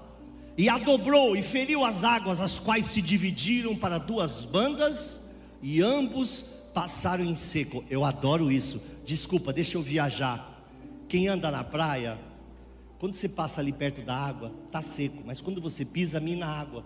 e 0.58 0.68
a 0.68 0.78
dobrou 0.78 1.38
e 1.38 1.42
feriu 1.42 1.86
as 1.86 2.04
águas, 2.04 2.42
as 2.42 2.60
quais 2.60 2.88
se 2.88 3.02
dividiram 3.02 3.76
para 3.76 3.98
duas 3.98 4.44
bandas, 4.44 5.32
e 5.62 5.82
ambos 5.82 6.61
passaram 6.74 7.24
em 7.24 7.36
seco. 7.36 7.84
Eu 7.90 8.04
adoro 8.04 8.52
isso. 8.52 8.82
Desculpa, 9.06 9.54
deixa 9.54 9.78
eu 9.78 9.82
viajar. 9.82 10.48
Quem 11.08 11.28
anda 11.28 11.52
na 11.52 11.64
praia, 11.64 12.18
quando 13.00 13.14
você 13.14 13.28
passa 13.28 13.62
ali 13.62 13.72
perto 13.72 14.02
da 14.02 14.16
água, 14.16 14.52
tá 14.72 14.82
seco, 14.82 15.24
mas 15.26 15.42
quando 15.42 15.60
você 15.60 15.84
pisa, 15.84 16.20
mina 16.20 16.46
a 16.46 16.60
água, 16.60 16.86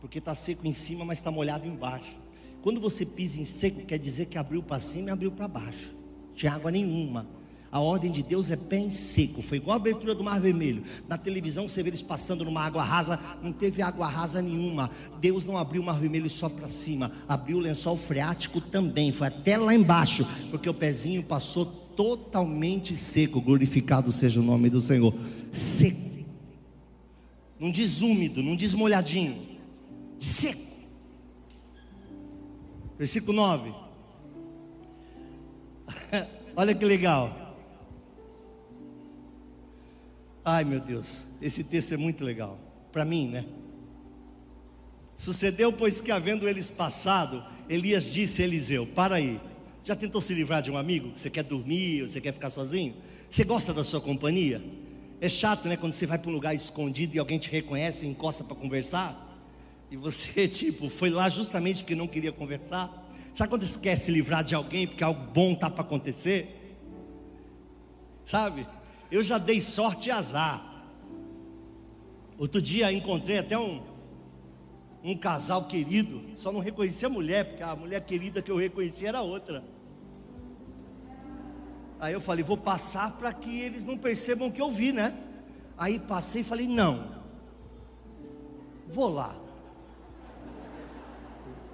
porque 0.00 0.20
tá 0.20 0.34
seco 0.34 0.66
em 0.66 0.72
cima, 0.72 1.04
mas 1.04 1.18
está 1.18 1.30
molhado 1.30 1.66
embaixo. 1.66 2.16
Quando 2.62 2.80
você 2.80 3.04
pisa 3.04 3.40
em 3.40 3.44
seco, 3.44 3.84
quer 3.86 3.98
dizer 3.98 4.26
que 4.26 4.38
abriu 4.38 4.62
para 4.62 4.80
cima 4.80 5.10
e 5.10 5.12
abriu 5.12 5.30
para 5.32 5.48
baixo. 5.48 5.94
Tinha 6.34 6.52
água 6.52 6.70
nenhuma. 6.70 7.26
A 7.72 7.80
ordem 7.80 8.12
de 8.12 8.22
Deus 8.22 8.50
é 8.50 8.56
pé 8.56 8.76
em 8.76 8.90
seco. 8.90 9.40
Foi 9.40 9.56
igual 9.56 9.72
a 9.72 9.76
abertura 9.80 10.14
do 10.14 10.22
Mar 10.22 10.38
Vermelho. 10.38 10.82
Na 11.08 11.16
televisão 11.16 11.66
você 11.66 11.82
vê 11.82 11.88
eles 11.88 12.02
passando 12.02 12.44
numa 12.44 12.60
água 12.60 12.82
rasa. 12.82 13.18
Não 13.42 13.50
teve 13.50 13.80
água 13.80 14.06
rasa 14.06 14.42
nenhuma. 14.42 14.90
Deus 15.18 15.46
não 15.46 15.56
abriu 15.56 15.80
o 15.80 15.84
Mar 15.84 15.98
Vermelho 15.98 16.28
só 16.28 16.50
para 16.50 16.68
cima. 16.68 17.10
Abriu 17.26 17.56
o 17.56 17.60
lençol 17.60 17.96
freático 17.96 18.60
também. 18.60 19.10
Foi 19.10 19.28
até 19.28 19.56
lá 19.56 19.74
embaixo. 19.74 20.26
Porque 20.50 20.68
o 20.68 20.74
pezinho 20.74 21.22
passou 21.22 21.64
totalmente 21.64 22.94
seco. 22.94 23.40
Glorificado 23.40 24.12
seja 24.12 24.40
o 24.40 24.42
nome 24.42 24.68
do 24.68 24.82
Senhor. 24.82 25.14
Seco. 25.50 26.26
Não 27.58 27.70
diz 27.70 28.02
úmido, 28.02 28.42
não 28.42 28.54
diz 28.54 28.74
molhadinho. 28.74 29.34
Seco. 30.20 30.60
Versículo 32.98 33.32
9. 33.32 33.72
Olha 36.54 36.74
que 36.74 36.84
legal. 36.84 37.41
Ai 40.44 40.64
meu 40.64 40.80
Deus, 40.80 41.26
esse 41.40 41.64
texto 41.64 41.94
é 41.94 41.96
muito 41.96 42.24
legal. 42.24 42.58
Para 42.90 43.04
mim, 43.04 43.28
né? 43.28 43.44
Sucedeu, 45.14 45.72
pois 45.72 46.00
que 46.00 46.10
havendo 46.10 46.48
eles 46.48 46.70
passado, 46.70 47.44
Elias 47.68 48.04
disse 48.04 48.42
a 48.42 48.44
Eliseu: 48.44 48.86
Para 48.86 49.16
aí, 49.16 49.40
já 49.84 49.94
tentou 49.94 50.20
se 50.20 50.34
livrar 50.34 50.62
de 50.62 50.70
um 50.70 50.76
amigo 50.76 51.12
você 51.14 51.30
quer 51.30 51.44
dormir, 51.44 52.02
você 52.02 52.20
quer 52.20 52.32
ficar 52.32 52.50
sozinho? 52.50 52.94
Você 53.30 53.44
gosta 53.44 53.72
da 53.72 53.84
sua 53.84 54.00
companhia? 54.00 54.62
É 55.20 55.28
chato, 55.28 55.68
né? 55.68 55.76
Quando 55.76 55.92
você 55.92 56.06
vai 56.06 56.18
para 56.18 56.30
um 56.30 56.34
lugar 56.34 56.54
escondido 56.54 57.14
e 57.14 57.18
alguém 57.18 57.38
te 57.38 57.48
reconhece 57.48 58.04
e 58.04 58.08
encosta 58.08 58.42
para 58.42 58.56
conversar, 58.56 59.40
e 59.90 59.96
você, 59.96 60.48
tipo, 60.48 60.88
foi 60.88 61.10
lá 61.10 61.28
justamente 61.28 61.82
porque 61.82 61.94
não 61.94 62.08
queria 62.08 62.32
conversar. 62.32 62.90
Sabe 63.32 63.48
quando 63.48 63.66
você 63.66 63.78
quer 63.78 63.96
se 63.96 64.10
livrar 64.10 64.42
de 64.42 64.54
alguém 64.54 64.86
porque 64.86 65.04
algo 65.04 65.24
bom 65.32 65.52
está 65.52 65.70
para 65.70 65.82
acontecer? 65.82 66.76
Sabe? 68.24 68.66
Eu 69.12 69.22
já 69.22 69.36
dei 69.36 69.60
sorte 69.60 70.08
e 70.08 70.10
azar. 70.10 70.64
Outro 72.38 72.62
dia 72.62 72.90
encontrei 72.90 73.38
até 73.38 73.58
um, 73.58 73.82
um 75.04 75.14
casal 75.14 75.66
querido, 75.66 76.22
só 76.34 76.50
não 76.50 76.60
reconheci 76.60 77.04
a 77.04 77.10
mulher, 77.10 77.44
porque 77.44 77.62
a 77.62 77.76
mulher 77.76 78.02
querida 78.06 78.40
que 78.40 78.50
eu 78.50 78.56
reconheci 78.56 79.04
era 79.04 79.20
outra. 79.20 79.62
Aí 82.00 82.14
eu 82.14 82.22
falei, 82.22 82.42
vou 82.42 82.56
passar 82.56 83.12
para 83.18 83.34
que 83.34 83.60
eles 83.60 83.84
não 83.84 83.98
percebam 83.98 84.50
que 84.50 84.62
eu 84.62 84.70
vi, 84.70 84.92
né? 84.92 85.14
Aí 85.76 85.98
passei 85.98 86.40
e 86.40 86.44
falei, 86.44 86.66
não, 86.66 87.14
vou 88.88 89.12
lá. 89.12 89.36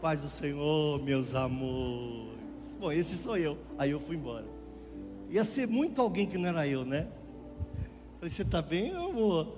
Paz 0.03 0.23
do 0.23 0.29
Senhor, 0.29 1.01
meus 1.05 1.37
amores. 1.37 2.77
Bom, 2.81 2.91
esse 2.91 3.17
sou 3.17 3.37
eu. 3.37 3.57
Aí 3.79 3.93
eu 3.93 4.01
fui 4.01 4.17
embora. 4.17 4.45
Ia 5.31 5.45
ser 5.45 5.69
muito 5.69 6.03
alguém 6.03 6.27
que 6.27 6.37
não 6.37 6.49
era 6.49 6.67
eu, 6.67 6.85
né? 6.85 7.07
Falei, 8.19 8.31
você 8.33 8.43
está 8.43 8.61
bem, 8.61 8.91
amor? 8.91 9.57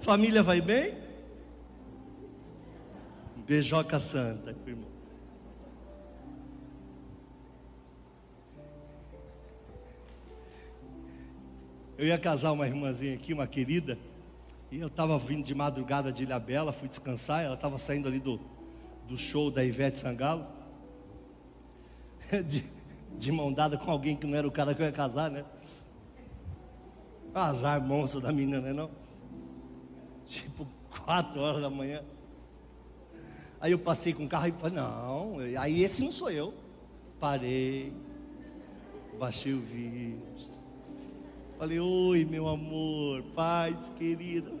Família 0.00 0.42
vai 0.42 0.62
bem? 0.62 0.94
Beijoca 3.46 4.00
santa, 4.00 4.56
irmão. 4.66 4.88
Eu 11.98 12.06
ia 12.06 12.18
casar 12.18 12.52
uma 12.52 12.66
irmãzinha 12.66 13.14
aqui, 13.14 13.34
uma 13.34 13.46
querida, 13.46 13.98
e 14.70 14.80
eu 14.80 14.86
estava 14.86 15.18
vindo 15.18 15.44
de 15.44 15.54
madrugada 15.54 16.10
de 16.10 16.22
Ilhabela, 16.22 16.72
fui 16.72 16.88
descansar, 16.88 17.44
ela 17.44 17.54
estava 17.54 17.78
saindo 17.78 18.08
ali 18.08 18.18
do, 18.18 18.40
do 19.06 19.18
show 19.18 19.50
da 19.50 19.62
Ivete 19.62 19.98
Sangalo, 19.98 20.46
de, 22.46 22.64
de 23.18 23.32
mão 23.32 23.52
dada 23.52 23.76
com 23.76 23.90
alguém 23.90 24.16
que 24.16 24.26
não 24.26 24.36
era 24.36 24.48
o 24.48 24.50
cara 24.50 24.74
que 24.74 24.80
eu 24.80 24.86
ia 24.86 24.92
casar, 24.92 25.30
né? 25.30 25.44
Azar 27.42 27.80
monstro 27.80 28.20
da 28.20 28.32
menina, 28.32 28.60
não 28.60 28.68
é 28.68 28.72
não? 28.72 28.90
Tipo, 30.26 30.66
quatro 31.04 31.40
horas 31.40 31.62
da 31.62 31.70
manhã. 31.70 32.02
Aí 33.60 33.72
eu 33.72 33.78
passei 33.78 34.12
com 34.12 34.24
o 34.24 34.28
carro 34.28 34.48
e 34.48 34.52
falei, 34.52 34.76
não, 34.76 35.38
aí 35.58 35.82
esse 35.82 36.02
não 36.02 36.12
sou 36.12 36.30
eu. 36.30 36.54
Parei, 37.18 37.92
baixei 39.18 39.54
o 39.54 39.60
vídeo. 39.60 40.22
Falei, 41.58 41.80
oi 41.80 42.24
meu 42.24 42.48
amor, 42.48 43.22
paz 43.34 43.90
querida. 43.96 44.52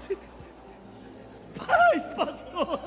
Paz, 1.54 2.10
pastor. 2.14 2.80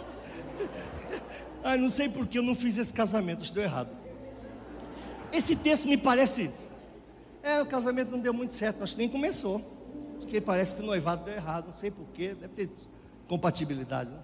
Ai, 1.63 1.78
não 1.78 1.89
sei 1.89 2.10
porque 2.10 2.39
eu 2.39 2.43
não 2.43 2.56
fiz 2.56 2.78
esse 2.78 2.93
casamento, 2.93 3.43
isso 3.43 3.54
deu 3.54 3.63
errado. 3.63 3.89
Esse 5.32 5.56
texto 5.56 5.88
me 5.88 5.98
parece 5.98 6.52
é, 7.43 7.62
o 7.62 7.65
casamento 7.65 8.10
não 8.10 8.19
deu 8.19 8.34
muito 8.34 8.53
certo, 8.53 8.84
acho 8.84 8.93
que 8.93 8.99
nem 8.99 9.10
começou. 9.10 9.62
Acho 10.17 10.27
que 10.27 10.39
parece 10.39 10.73
que 10.73 10.82
o 10.82 10.86
noivado 10.86 11.25
deu 11.25 11.34
errado, 11.34 11.65
não 11.67 11.73
sei 11.73 11.91
porquê, 11.91 12.34
deve 12.34 12.53
ter 12.53 12.69
compatibilidade. 13.27 14.10
Né? 14.10 14.19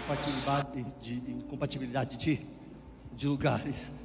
Compatibilidade 0.00 0.86
de, 1.02 1.20
de, 1.20 1.44
compatibilidade 1.44 2.16
de, 2.16 2.40
de 3.12 3.28
lugares. 3.28 4.02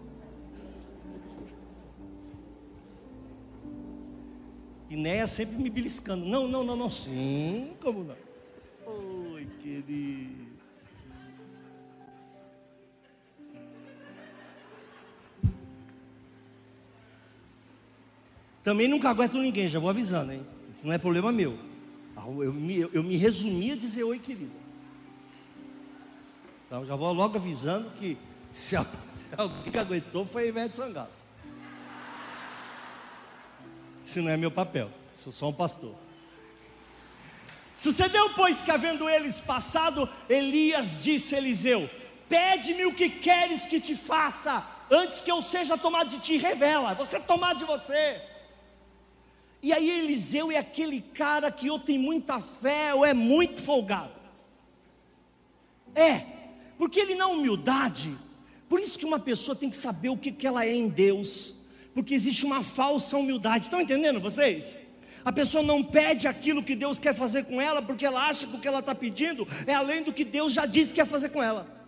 Inéia 4.89 5.25
sempre 5.27 5.55
me 5.58 5.69
beliscando. 5.69 6.25
Não, 6.25 6.47
não, 6.47 6.63
não, 6.63 6.75
não. 6.75 6.89
Sim, 6.89 7.73
como 7.82 8.03
não? 8.03 8.15
Oi, 8.86 9.47
querido. 9.62 10.38
Também 18.63 18.88
nunca 18.88 19.10
aguento 19.10 19.38
ninguém, 19.38 19.67
já 19.67 19.80
vou 19.80 19.89
avisando, 19.89 20.34
hein? 20.34 20.45
Não 20.84 20.93
é 20.93 20.98
problema 20.98 21.32
meu. 21.32 21.58
Ah, 22.15 22.26
eu 22.28 22.54
me, 22.54 22.78
eu, 22.78 22.89
eu 22.93 23.04
me 23.04 23.15
resumi 23.15 23.72
a 23.72 23.76
dizer 23.76 24.04
oi, 24.04 24.19
querido. 24.19 24.52
Então 26.65 26.86
já 26.86 26.95
vou 26.95 27.12
logo 27.13 27.38
avisando 27.38 27.89
que 27.91 28.17
se, 28.52 28.76
se 29.13 29.30
alguém 29.38 29.72
que 29.72 29.80
aguentou 29.80 30.26
foi 30.26 30.43
a 30.43 30.48
Ivete 30.48 30.76
Sangalo. 30.76 31.10
Isso 34.04 34.22
não 34.22 34.30
é 34.30 34.38
meu 34.38 34.52
papel, 34.52 34.89
sou 35.13 35.32
só 35.32 35.50
um 35.50 35.54
pastor. 35.54 35.95
Sucedeu, 37.78 38.32
pois, 38.32 38.62
que 38.62 38.72
havendo 38.72 39.10
eles 39.10 39.39
passado, 39.39 40.08
Elias 40.28 41.02
disse 41.02 41.36
a 41.36 41.38
Eliseu: 41.38 41.89
Pede-me 42.28 42.86
o 42.86 42.93
que 42.93 43.10
queres 43.10 43.65
que 43.65 43.80
te 43.80 43.95
faça, 43.95 44.65
antes 44.91 45.22
que 45.22 45.32
eu 45.32 45.41
seja 45.41 45.78
tomado 45.78 46.10
de 46.10 46.19
ti, 46.19 46.38
revela, 46.38 46.93
você 46.93 47.19
tomar 47.19 47.56
de 47.56 47.63
você. 47.63 48.22
E 49.62 49.74
aí 49.74 49.89
Eliseu 49.89 50.52
é 50.52 50.58
aquele 50.58 51.02
cara 51.02 51.52
que 51.52 51.69
ou 51.69 51.80
tem 51.80 51.98
muita 51.98 52.39
fé 52.39 52.93
ou 52.93 53.06
é 53.06 53.13
muito 53.13 53.62
folgado. 53.62 54.12
É, 55.93 56.22
porque 56.78 57.00
ele 57.00 57.15
na 57.15 57.28
humildade, 57.28 58.15
por 58.69 58.80
isso 58.80 58.98
que 58.98 59.06
uma 59.06 59.19
pessoa 59.19 59.56
tem 59.56 59.69
que 59.69 59.76
saber 59.76 60.10
o 60.10 60.17
que, 60.17 60.32
que 60.32 60.48
ela 60.48 60.65
é 60.65 60.74
em 60.74 60.88
Deus, 60.88 61.56
porque 61.93 62.13
existe 62.13 62.45
uma 62.45 62.63
falsa 62.63 63.17
humildade, 63.17 63.65
estão 63.65 63.82
entendendo 63.82 64.22
vocês? 64.22 64.80
A 65.26 65.32
pessoa 65.32 65.62
não 65.62 65.84
pede 65.84 66.28
aquilo 66.28 66.63
que 66.63 66.76
Deus 66.76 67.00
quer 67.00 67.13
fazer 67.13 67.43
com 67.43 67.60
ela, 67.60 67.82
porque 67.82 68.06
ela 68.06 68.28
acha 68.28 68.48
que 68.48 68.56
o 68.56 68.60
que 68.60 68.67
ela 68.67 68.80
está 68.80 68.95
pedindo 68.95 69.45
é 69.67 69.74
além 69.74 70.04
do 70.04 70.13
que 70.13 70.24
Deus 70.24 70.54
já 70.54 70.65
disse 70.65 70.93
que 70.93 71.02
quer 71.02 71.08
fazer 71.08 71.30
com 71.30 71.43
ela. 71.43 71.79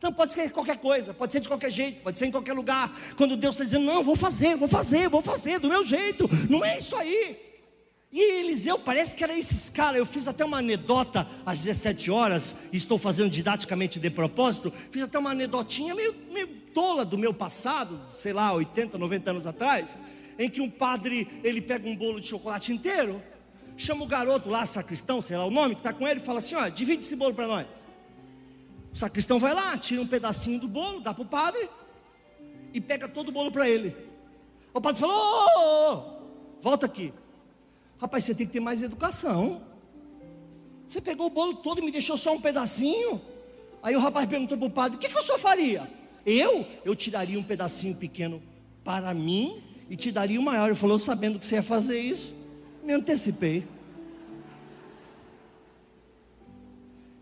Então 0.00 0.10
pode 0.10 0.32
ser 0.32 0.50
qualquer 0.50 0.78
coisa, 0.78 1.12
pode 1.12 1.30
ser 1.30 1.40
de 1.40 1.48
qualquer 1.48 1.70
jeito, 1.70 2.02
pode 2.02 2.18
ser 2.18 2.24
em 2.24 2.30
qualquer 2.30 2.54
lugar. 2.54 2.90
Quando 3.18 3.36
Deus 3.36 3.54
está 3.54 3.64
dizendo, 3.64 3.84
não, 3.84 4.02
vou 4.02 4.16
fazer, 4.16 4.56
vou 4.56 4.66
fazer, 4.66 5.10
vou 5.10 5.20
fazer, 5.20 5.58
do 5.58 5.68
meu 5.68 5.84
jeito, 5.84 6.26
não 6.48 6.64
é 6.64 6.78
isso 6.78 6.96
aí. 6.96 7.38
E 8.10 8.40
Eliseu 8.40 8.78
parece 8.78 9.14
que 9.14 9.22
era 9.22 9.38
esses 9.38 9.68
caras. 9.68 9.98
Eu 9.98 10.06
fiz 10.06 10.26
até 10.26 10.42
uma 10.42 10.56
anedota 10.56 11.28
às 11.44 11.60
17 11.60 12.10
horas, 12.10 12.56
estou 12.72 12.96
fazendo 12.96 13.28
didaticamente 13.28 14.00
de 14.00 14.08
propósito. 14.08 14.72
Fiz 14.90 15.02
até 15.02 15.18
uma 15.18 15.32
anedotinha 15.32 15.94
meio, 15.94 16.14
meio 16.32 16.48
tola 16.72 17.04
do 17.04 17.18
meu 17.18 17.34
passado, 17.34 18.00
sei 18.10 18.32
lá, 18.32 18.54
80, 18.54 18.96
90 18.96 19.30
anos 19.32 19.46
atrás, 19.46 19.98
em 20.38 20.48
que 20.48 20.62
um 20.62 20.70
padre 20.70 21.28
ele 21.44 21.60
pega 21.60 21.86
um 21.86 21.94
bolo 21.94 22.22
de 22.22 22.26
chocolate 22.26 22.72
inteiro, 22.72 23.20
chama 23.76 24.02
o 24.02 24.08
garoto 24.08 24.48
lá, 24.48 24.64
sacristão, 24.64 25.20
sei 25.20 25.36
lá 25.36 25.44
o 25.44 25.50
nome, 25.50 25.74
que 25.74 25.82
está 25.82 25.92
com 25.92 26.08
ele, 26.08 26.20
e 26.20 26.24
fala 26.24 26.38
assim: 26.38 26.54
ó, 26.54 26.68
divide 26.68 27.04
esse 27.04 27.14
bolo 27.14 27.34
para 27.34 27.46
nós. 27.46 27.66
O 28.92 28.96
sacristão 28.96 29.38
vai 29.38 29.54
lá, 29.54 29.76
tira 29.78 30.02
um 30.02 30.06
pedacinho 30.06 30.60
do 30.60 30.68
bolo, 30.68 31.00
dá 31.00 31.14
para 31.14 31.22
o 31.22 31.26
padre 31.26 31.68
e 32.72 32.80
pega 32.80 33.08
todo 33.08 33.28
o 33.28 33.32
bolo 33.32 33.50
para 33.50 33.68
ele. 33.68 33.96
O 34.74 34.80
padre 34.80 35.00
falou: 35.00 35.16
oh, 35.16 35.58
oh, 35.58 35.92
oh, 35.92 36.62
volta 36.62 36.86
aqui. 36.86 37.12
Rapaz, 37.98 38.24
você 38.24 38.34
tem 38.34 38.46
que 38.46 38.52
ter 38.52 38.60
mais 38.60 38.82
educação. 38.82 39.62
Você 40.86 41.00
pegou 41.00 41.26
o 41.26 41.30
bolo 41.30 41.54
todo 41.54 41.80
e 41.80 41.84
me 41.84 41.92
deixou 41.92 42.16
só 42.16 42.34
um 42.34 42.40
pedacinho. 42.40 43.20
Aí 43.82 43.94
o 43.94 44.00
rapaz 44.00 44.28
perguntou 44.28 44.58
para 44.58 44.66
o 44.66 44.70
padre: 44.70 44.96
O 44.96 45.00
que, 45.00 45.08
que 45.08 45.22
senhor 45.22 45.38
faria? 45.38 45.90
Eu? 46.26 46.66
Eu 46.84 46.94
tiraria 46.96 47.38
um 47.38 47.42
pedacinho 47.42 47.94
pequeno 47.96 48.42
para 48.84 49.14
mim 49.14 49.62
e 49.88 49.96
te 49.96 50.10
daria 50.10 50.40
o 50.40 50.42
maior. 50.42 50.66
Ele 50.66 50.74
falou: 50.74 50.98
Sabendo 50.98 51.38
que 51.38 51.44
você 51.44 51.56
ia 51.56 51.62
fazer 51.62 52.00
isso, 52.00 52.34
me 52.82 52.92
antecipei. 52.92 53.66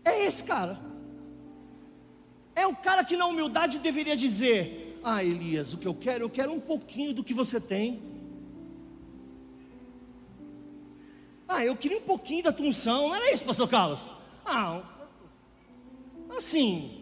É 0.03 0.25
esse 0.25 0.43
cara. 0.43 0.88
É 2.59 2.67
o 2.67 2.75
cara 2.75 3.05
que 3.05 3.15
na 3.15 3.25
humildade 3.25 3.79
deveria 3.79 4.17
dizer: 4.17 4.99
Ah, 5.01 5.23
Elias, 5.23 5.73
o 5.73 5.77
que 5.77 5.87
eu 5.87 5.93
quero, 5.93 6.25
eu 6.25 6.29
quero 6.29 6.51
um 6.51 6.59
pouquinho 6.59 7.13
do 7.13 7.23
que 7.23 7.33
você 7.33 7.57
tem. 7.57 8.01
Ah, 11.47 11.63
eu 11.63 11.75
queria 11.77 11.99
um 11.99 12.07
pouquinho 12.13 12.43
da 12.43 12.51
tua 12.51 12.67
unção, 12.67 13.07
não 13.07 13.15
era 13.15 13.33
isso, 13.33 13.45
pastor 13.45 13.69
Carlos? 13.69 14.11
Ah, 14.45 14.81
assim, 16.37 17.01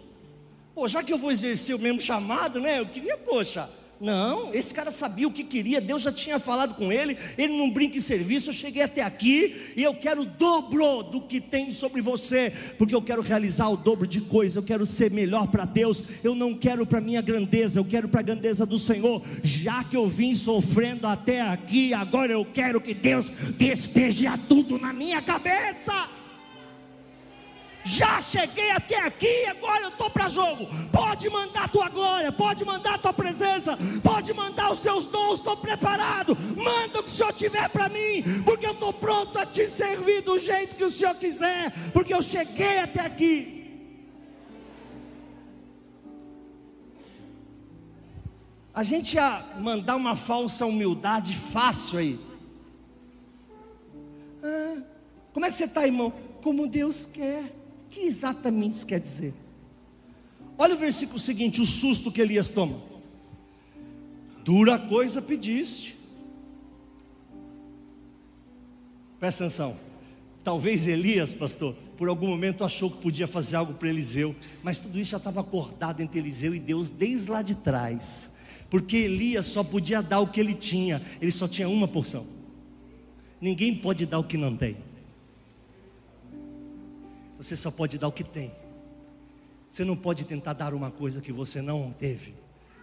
pô, 0.76 0.88
já 0.88 1.04
que 1.04 1.12
eu 1.12 1.17
vou 1.17 1.32
exercer 1.32 1.76
o 1.76 1.80
mesmo 1.80 2.00
chamado, 2.00 2.62
né? 2.62 2.80
Eu 2.80 2.88
queria, 2.88 3.17
poxa, 3.17 3.67
não, 3.99 4.53
esse 4.53 4.73
cara 4.73 4.91
sabia 4.91 5.27
o 5.27 5.31
que 5.31 5.43
queria, 5.43 5.81
Deus 5.81 6.03
já 6.03 6.12
tinha 6.12 6.39
falado 6.39 6.75
com 6.75 6.91
ele, 6.91 7.17
ele 7.38 7.57
não 7.57 7.71
brinca 7.71 7.97
em 7.97 8.01
serviço. 8.01 8.49
Eu 8.49 8.53
cheguei 8.53 8.83
até 8.83 9.01
aqui 9.01 9.73
e 9.75 9.83
eu 9.83 9.93
quero 9.95 10.21
o 10.21 10.25
dobro 10.25 11.03
do 11.03 11.21
que 11.21 11.41
tem 11.41 11.71
sobre 11.71 12.01
você, 12.01 12.53
porque 12.77 12.93
eu 12.93 13.01
quero 13.01 13.21
realizar 13.21 13.69
o 13.69 13.77
dobro 13.77 14.05
de 14.05 14.21
coisas, 14.21 14.55
eu 14.55 14.63
quero 14.63 14.86
ser 14.86 15.12
melhor 15.12 15.47
para 15.47 15.65
Deus. 15.65 16.03
Eu 16.23 16.36
não 16.36 16.53
quero 16.53 16.86
para 16.86 17.01
minha 17.01 17.21
grandeza, 17.21 17.79
eu 17.79 17.86
quero 17.86 18.07
para 18.07 18.19
a 18.19 18.23
grandeza 18.23 18.65
do 18.65 18.77
Senhor. 18.77 19.23
Já 19.43 19.83
que 19.83 19.97
eu 19.97 20.07
vim 20.07 20.36
sofrendo 20.36 21.07
até 21.07 21.41
aqui, 21.41 21.93
agora 21.93 22.31
eu 22.31 22.45
quero 22.45 22.79
que 22.79 22.93
Deus 22.93 23.27
despeje 23.57 24.27
tudo 24.47 24.77
na 24.77 24.93
minha 24.93 25.21
cabeça 25.21 26.16
já 27.88 28.21
cheguei 28.21 28.69
até 28.71 29.00
aqui, 29.00 29.45
agora 29.45 29.84
eu 29.84 29.89
estou 29.89 30.10
para 30.10 30.28
jogo. 30.28 30.67
Pode 30.91 31.30
mandar 31.30 31.69
tua 31.69 31.88
glória, 31.88 32.34
pode 32.34 32.65
mandar 32.65 32.97
tua 32.97 33.13
presença, 33.13 33.78
pode 34.04 34.34
mandar 34.34 34.71
os 34.71 34.80
seus 34.80 35.06
dons, 35.06 35.39
estou 35.39 35.56
preparado. 35.56 36.38
Manda 36.56 37.00
o 37.00 37.04
que 37.04 37.10
o 37.10 37.13
Senhor 37.13 37.32
tiver 37.32 37.69
para 37.69 37.88
mim, 37.88 38.43
porque 38.43 38.67
eu 38.67 38.73
estou 38.73 38.91
pronto 38.91 39.39
a 39.39 39.45
te 39.45 39.67
servir 39.69 40.21
do 40.21 40.38
jeito 40.38 40.76
que 40.76 40.84
o 40.84 40.91
Senhor 40.91 41.15
quiser, 41.15 41.71
porque 41.93 42.13
eu 42.13 42.21
cheguei 42.21 42.80
até 42.80 43.00
aqui. 43.06 43.54
A 48.73 48.84
gente 48.84 49.15
ia 49.15 49.45
mandar 49.60 49.95
uma 49.95 50.17
falsa 50.17 50.65
humildade 50.65 51.34
fácil 51.36 52.00
aí. 52.00 52.19
Ah, 54.43 54.78
como 55.32 55.45
é 55.45 55.50
que 55.50 55.56
você 55.56 55.63
está, 55.63 55.86
irmão? 55.86 56.12
Como 56.43 56.67
Deus 56.67 57.06
quer 57.06 57.58
que 57.89 58.02
exatamente 58.02 58.78
isso 58.78 58.86
quer 58.86 59.00
dizer? 59.00 59.34
Olha 60.58 60.76
o 60.76 60.78
versículo 60.78 61.19
seguinte, 61.19 61.62
o 61.62 61.65
susto 61.65 62.12
que 62.12 62.21
Elias 62.21 62.50
toma. 62.50 62.78
Dura 64.43 64.80
coisa 64.80 65.21
pediste. 65.21 65.95
Presta 69.19 69.45
atenção. 69.45 69.78
Talvez 70.43 70.88
Elias, 70.88 71.34
pastor, 71.34 71.76
por 71.97 72.08
algum 72.08 72.28
momento 72.28 72.63
achou 72.63 72.89
que 72.89 73.02
podia 73.02 73.28
fazer 73.28 73.58
algo 73.58 73.73
para 73.73 73.89
Eliseu, 73.89 74.36
mas 74.63 74.80
tudo 74.80 74.97
isso 74.97 75.12
já 75.12 75.17
estava 75.17 75.41
acordado 75.41 76.00
entre 76.02 76.19
Eliseu 76.19 76.56
e 76.56 76.60
Deus 76.60 76.89
desde 76.89 77.30
lá 77.30 77.41
de 77.41 77.56
trás. 77.56 78.32
Porque 78.69 78.97
Elias 78.97 79.47
só 79.47 79.63
podia 79.63 80.02
dar 80.02 80.19
o 80.19 80.28
que 80.28 80.39
ele 80.39 80.54
tinha, 80.54 81.02
ele 81.21 81.32
só 81.32 81.47
tinha 81.47 81.67
uma 81.67 81.88
porção. 81.88 82.26
Ninguém 83.41 83.76
pode 83.76 84.06
dar 84.06 84.19
o 84.19 84.23
que 84.23 84.38
não 84.38 84.56
tem. 84.56 84.78
Você 87.38 87.56
só 87.56 87.69
pode 87.69 87.97
dar 87.97 88.08
o 88.08 88.12
que 88.12 88.23
tem. 88.23 88.52
Você 89.69 89.84
não 89.84 89.95
pode 89.95 90.26
tentar 90.26 90.54
dar 90.54 90.73
uma 90.73 90.89
coisa 90.89 91.21
que 91.21 91.32
você 91.32 91.62
não 91.62 91.91
teve, 91.91 92.34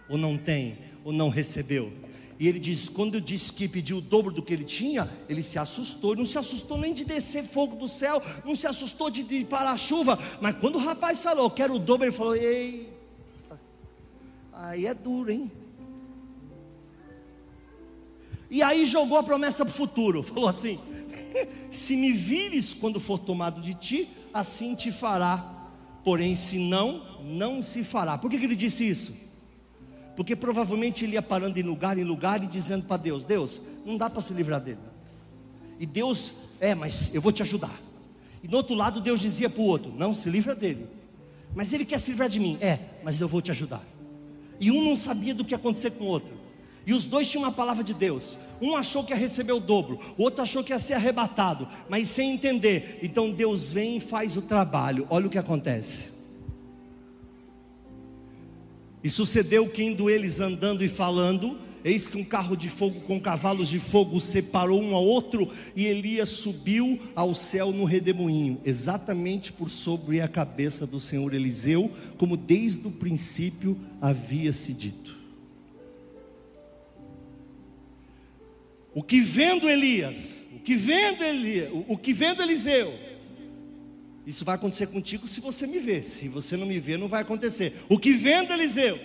ou 0.07 0.17
não 0.17 0.37
tem, 0.37 0.77
ou 1.03 1.11
não 1.11 1.29
recebeu. 1.29 1.91
E 2.39 2.47
ele 2.47 2.59
diz: 2.59 2.89
quando 2.89 3.15
eu 3.15 3.21
disse 3.21 3.51
que 3.51 3.67
pediu 3.67 3.97
o 3.97 4.01
dobro 4.01 4.33
do 4.33 4.41
que 4.41 4.53
ele 4.53 4.63
tinha, 4.63 5.09
ele 5.27 5.41
se 5.41 5.57
assustou. 5.57 6.15
Não 6.15 6.25
se 6.25 6.37
assustou 6.37 6.77
nem 6.77 6.93
de 6.93 7.03
descer 7.03 7.43
fogo 7.43 7.75
do 7.75 7.87
céu, 7.87 8.21
não 8.43 8.55
se 8.55 8.67
assustou 8.67 9.09
de, 9.09 9.23
de 9.23 9.43
parar 9.45 9.71
a 9.71 9.77
chuva. 9.77 10.17
Mas 10.41 10.57
quando 10.57 10.75
o 10.75 10.79
rapaz 10.79 11.21
falou, 11.21 11.49
quero 11.49 11.75
o 11.75 11.79
dobro, 11.79 12.05
ele 12.05 12.15
falou: 12.15 12.35
ei, 12.35 12.93
aí 14.53 14.85
é 14.85 14.93
duro, 14.93 15.31
hein? 15.31 15.51
E 18.49 18.61
aí 18.61 18.85
jogou 18.85 19.17
a 19.17 19.23
promessa 19.23 19.65
para 19.65 19.71
o 19.71 19.75
futuro. 19.75 20.21
Falou 20.21 20.47
assim: 20.47 20.79
se 21.71 21.95
me 21.95 22.11
vires 22.11 22.73
quando 22.73 22.99
for 22.99 23.17
tomado 23.17 23.61
de 23.61 23.73
ti, 23.73 24.09
assim 24.35 24.75
te 24.75 24.91
fará. 24.91 25.53
Porém, 26.03 26.35
se 26.35 26.59
não, 26.59 27.01
não 27.23 27.61
se 27.61 27.83
fará. 27.83 28.17
Por 28.17 28.29
que, 28.29 28.37
que 28.37 28.43
ele 28.43 28.55
disse 28.55 28.87
isso? 28.87 29.15
Porque 30.15 30.35
provavelmente 30.35 31.03
ele 31.03 31.13
ia 31.13 31.21
parando 31.21 31.59
em 31.59 31.63
lugar 31.63 31.97
em 31.97 32.03
lugar 32.03 32.43
e 32.43 32.47
dizendo 32.47 32.85
para 32.85 32.97
Deus: 32.97 33.23
Deus, 33.23 33.61
não 33.85 33.97
dá 33.97 34.09
para 34.09 34.21
se 34.21 34.33
livrar 34.33 34.61
dele. 34.61 34.77
E 35.79 35.85
Deus, 35.85 36.33
é, 36.59 36.75
mas 36.75 37.15
eu 37.15 37.21
vou 37.21 37.31
te 37.31 37.41
ajudar. 37.41 37.73
E 38.43 38.47
do 38.47 38.57
outro 38.57 38.75
lado, 38.75 39.01
Deus 39.01 39.19
dizia 39.19 39.49
para 39.49 39.61
o 39.61 39.65
outro: 39.65 39.91
Não 39.97 40.13
se 40.13 40.29
livra 40.29 40.53
dele. 40.53 40.87
Mas 41.55 41.71
ele 41.73 41.85
quer 41.85 41.99
se 41.99 42.11
livrar 42.11 42.29
de 42.29 42.39
mim. 42.39 42.57
É, 42.61 42.77
mas 43.03 43.19
eu 43.19 43.27
vou 43.27 43.41
te 43.41 43.49
ajudar. 43.49 43.83
E 44.59 44.69
um 44.69 44.83
não 44.83 44.95
sabia 44.95 45.33
do 45.33 45.43
que 45.43 45.53
ia 45.53 45.57
acontecer 45.57 45.91
com 45.91 46.03
o 46.03 46.07
outro. 46.07 46.44
E 46.85 46.93
os 46.93 47.05
dois 47.05 47.29
tinham 47.29 47.43
uma 47.43 47.51
palavra 47.51 47.83
de 47.83 47.93
Deus. 47.93 48.37
Um 48.61 48.75
achou 48.75 49.03
que 49.03 49.11
ia 49.11 49.17
receber 49.17 49.53
o 49.53 49.59
dobro, 49.59 49.99
o 50.17 50.23
outro 50.23 50.41
achou 50.41 50.63
que 50.63 50.71
ia 50.71 50.79
ser 50.79 50.93
arrebatado, 50.93 51.67
mas 51.89 52.07
sem 52.07 52.33
entender. 52.33 52.99
Então 53.01 53.31
Deus 53.31 53.71
vem 53.71 53.97
e 53.97 54.01
faz 54.01 54.37
o 54.37 54.41
trabalho. 54.41 55.07
Olha 55.09 55.27
o 55.27 55.29
que 55.29 55.37
acontece. 55.37 56.15
E 59.03 59.09
sucedeu 59.09 59.69
que 59.69 59.83
indo 59.83 60.09
eles 60.09 60.39
andando 60.39 60.83
e 60.83 60.87
falando, 60.87 61.59
eis 61.83 62.07
que 62.07 62.17
um 62.17 62.23
carro 62.23 62.55
de 62.55 62.69
fogo 62.69 63.01
com 63.01 63.19
cavalos 63.19 63.67
de 63.67 63.79
fogo 63.79 64.19
separou 64.19 64.81
um 64.81 64.95
ao 64.95 65.05
outro, 65.05 65.47
e 65.75 65.85
Elias 65.85 66.29
subiu 66.29 66.99
ao 67.15 67.35
céu 67.35 67.71
no 67.71 67.83
redemoinho, 67.83 68.59
exatamente 68.65 69.51
por 69.51 69.69
sobre 69.69 70.21
a 70.21 70.27
cabeça 70.27 70.87
do 70.87 70.99
Senhor 70.99 71.35
Eliseu, 71.35 71.91
como 72.17 72.35
desde 72.35 72.87
o 72.87 72.91
princípio 72.91 73.79
havia 74.01 74.51
se 74.51 74.73
dito. 74.73 75.14
O 78.95 79.03
que 79.03 79.19
vendo 79.19 79.69
Elias, 79.69 80.43
o 80.55 80.59
que 80.59 80.73
vendo 80.73 81.21
Elias, 81.21 81.69
o, 81.89 81.97
que 81.97 82.13
vendo 82.13 82.41
Eliseu, 82.41 82.97
isso 84.25 84.45
vai 84.45 84.55
acontecer 84.55 84.87
contigo 84.87 85.27
se 85.27 85.41
você 85.41 85.67
me 85.67 85.79
ver. 85.79 86.05
Se 86.05 86.29
você 86.29 86.55
não 86.55 86.65
me 86.65 86.79
ver, 86.79 86.97
não 86.97 87.09
vai 87.09 87.21
acontecer. 87.21 87.73
O 87.89 87.99
que 87.99 88.13
vendo 88.13 88.53
Eliseu, 88.53 88.97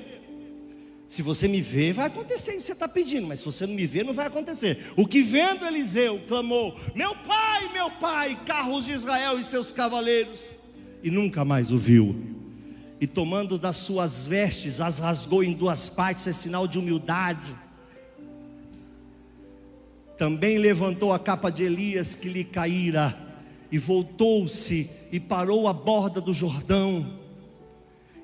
se 1.09 1.22
você 1.22 1.48
me 1.48 1.61
ver, 1.61 1.92
vai 1.92 2.07
acontecer 2.07 2.53
isso 2.53 2.61
que 2.61 2.66
você 2.66 2.72
está 2.72 2.87
pedindo, 2.87 3.26
mas 3.26 3.40
se 3.40 3.44
você 3.44 3.66
não 3.66 3.74
me 3.74 3.85
ver, 3.85 4.05
não 4.05 4.14
vai 4.14 4.29
acontecer. 4.29 4.92
O 4.96 5.09
que 5.09 5.22
vendo 5.22 5.66
Eliseu 5.66 6.20
clamou: 6.29 6.79
Meu 6.94 7.12
pai, 7.16 7.72
meu 7.72 7.90
pai, 7.90 8.38
carros 8.46 8.85
de 8.85 8.92
Israel 8.92 9.40
e 9.40 9.42
seus 9.42 9.72
cavaleiros, 9.72 10.48
e 11.03 11.11
nunca 11.11 11.44
mais 11.44 11.72
o 11.72 11.76
viu. 11.76 12.14
E 13.00 13.09
tomando 13.09 13.59
das 13.59 13.79
suas 13.79 14.22
vestes, 14.22 14.81
as 14.81 15.00
rasgou 15.00 15.42
em 15.42 15.53
duas 15.53 15.88
partes, 15.88 16.29
é 16.29 16.33
sinal 16.33 16.68
de 16.68 16.79
humildade 16.79 17.53
também 20.20 20.59
levantou 20.59 21.14
a 21.14 21.18
capa 21.18 21.48
de 21.48 21.62
Elias 21.62 22.14
que 22.14 22.28
lhe 22.28 22.44
caíra, 22.44 23.16
e 23.72 23.78
voltou-se 23.78 24.90
e 25.11 25.18
parou 25.18 25.66
à 25.66 25.72
borda 25.72 26.20
do 26.20 26.30
Jordão, 26.30 27.14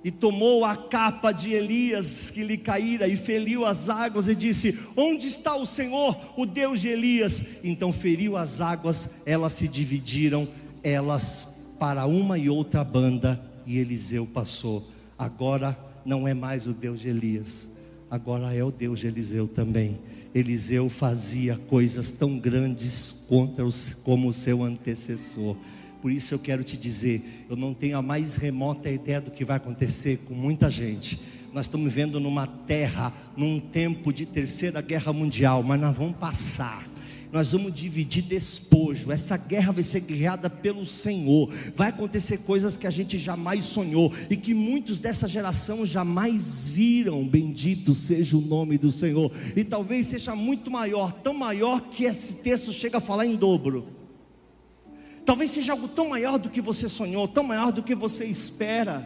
e 0.05 0.11
tomou 0.11 0.63
a 0.63 0.77
capa 0.77 1.33
de 1.33 1.55
Elias 1.55 2.31
que 2.31 2.45
lhe 2.45 2.59
caíra, 2.59 3.09
e 3.09 3.17
feriu 3.17 3.65
as 3.65 3.89
águas, 3.89 4.29
e 4.29 4.35
disse: 4.35 4.79
Onde 4.95 5.27
está 5.27 5.57
o 5.57 5.65
Senhor, 5.65 6.15
o 6.37 6.45
Deus 6.45 6.83
de 6.83 6.89
Elias? 6.89 7.65
Então 7.65 7.91
feriu 7.91 8.37
as 8.37 8.61
águas, 8.61 9.23
elas 9.25 9.55
se 9.55 9.67
dividiram, 9.67 10.47
elas 10.83 11.77
para 11.79 12.05
uma 12.05 12.37
e 12.37 12.51
outra 12.51 12.85
banda, 12.85 13.41
e 13.65 13.79
Eliseu 13.79 14.27
passou. 14.27 14.87
Agora 15.19 15.75
não 16.05 16.29
é 16.29 16.35
mais 16.35 16.67
o 16.67 16.75
Deus 16.75 17.01
de 17.01 17.09
Elias, 17.09 17.71
agora 18.11 18.55
é 18.55 18.63
o 18.63 18.71
Deus 18.71 19.01
de 19.01 19.07
Eliseu 19.07 19.49
também. 19.49 19.99
Eliseu 20.39 20.91
fazia 20.91 21.57
coisas 21.67 22.11
tão 22.11 22.39
grandes 22.39 23.25
contra 23.27 23.65
os, 23.65 23.95
como 23.95 24.29
o 24.29 24.35
seu 24.35 24.63
antecessor. 24.63 25.57
Por 26.03 26.13
isso 26.13 26.35
eu 26.35 26.39
quero 26.39 26.63
te 26.63 26.77
dizer, 26.77 27.47
eu 27.49 27.57
não 27.57 27.73
tenho 27.73 27.97
a 27.97 28.03
mais 28.03 28.37
remota 28.37 28.91
ideia 28.91 29.19
do 29.19 29.31
que 29.31 29.47
vai 29.47 29.57
acontecer 29.57 30.19
com 30.29 30.35
muita 30.35 30.71
gente. 30.71 31.19
Nós 31.55 31.65
estamos 31.65 31.87
vivendo 31.87 32.21
numa 32.21 32.47
terra, 32.47 33.15
num 33.35 33.59
tempo 33.59 34.13
de 34.13 34.27
terceira 34.27 34.83
guerra 34.83 35.11
mundial, 35.11 35.63
mas 35.63 35.81
nós 35.81 35.97
vamos 35.97 36.19
passar. 36.19 36.85
Nós 37.33 37.53
vamos 37.53 37.75
dividir 37.75 38.23
despojo. 38.23 39.11
Essa 39.11 39.37
guerra 39.37 39.73
vai 39.73 39.83
ser 39.83 40.01
guerreada 40.01 40.49
pelo 40.49 40.87
Senhor. 40.87 41.51
Vai 41.75 41.89
acontecer 41.89 42.39
coisas 42.39 42.77
que 42.77 42.87
a 42.87 42.91
gente 42.91 43.19
jamais 43.19 43.65
sonhou 43.65 44.13
e 44.31 44.37
que 44.37 44.55
muitos 44.55 44.99
dessa 44.99 45.27
geração 45.27 45.85
jamais 45.85 46.69
viram. 46.69 47.27
Bendito 47.27 47.95
seja 47.95 48.37
o 48.37 48.41
nome 48.41 48.79
do 48.79 48.91
Senhor. 48.91 49.31
E 49.55 49.65
talvez 49.65 50.07
seja 50.07 50.35
muito 50.35 50.71
maior, 50.71 51.13
tão 51.13 51.35
maior 51.35 51.81
que 51.81 52.05
esse 52.05 52.35
texto 52.35 52.73
chega 52.73 52.99
a 52.99 53.01
falar 53.01 53.27
em 53.27 53.37
dobro. 53.37 53.87
Talvez 55.25 55.51
seja 55.51 55.73
algo 55.73 55.89
tão 55.89 56.09
maior 56.09 56.39
do 56.39 56.49
que 56.49 56.61
você 56.61 56.89
sonhou, 56.89 57.27
tão 57.27 57.43
maior 57.43 57.73
do 57.73 57.83
que 57.83 57.97
você 57.97 58.25
espera. 58.25 59.05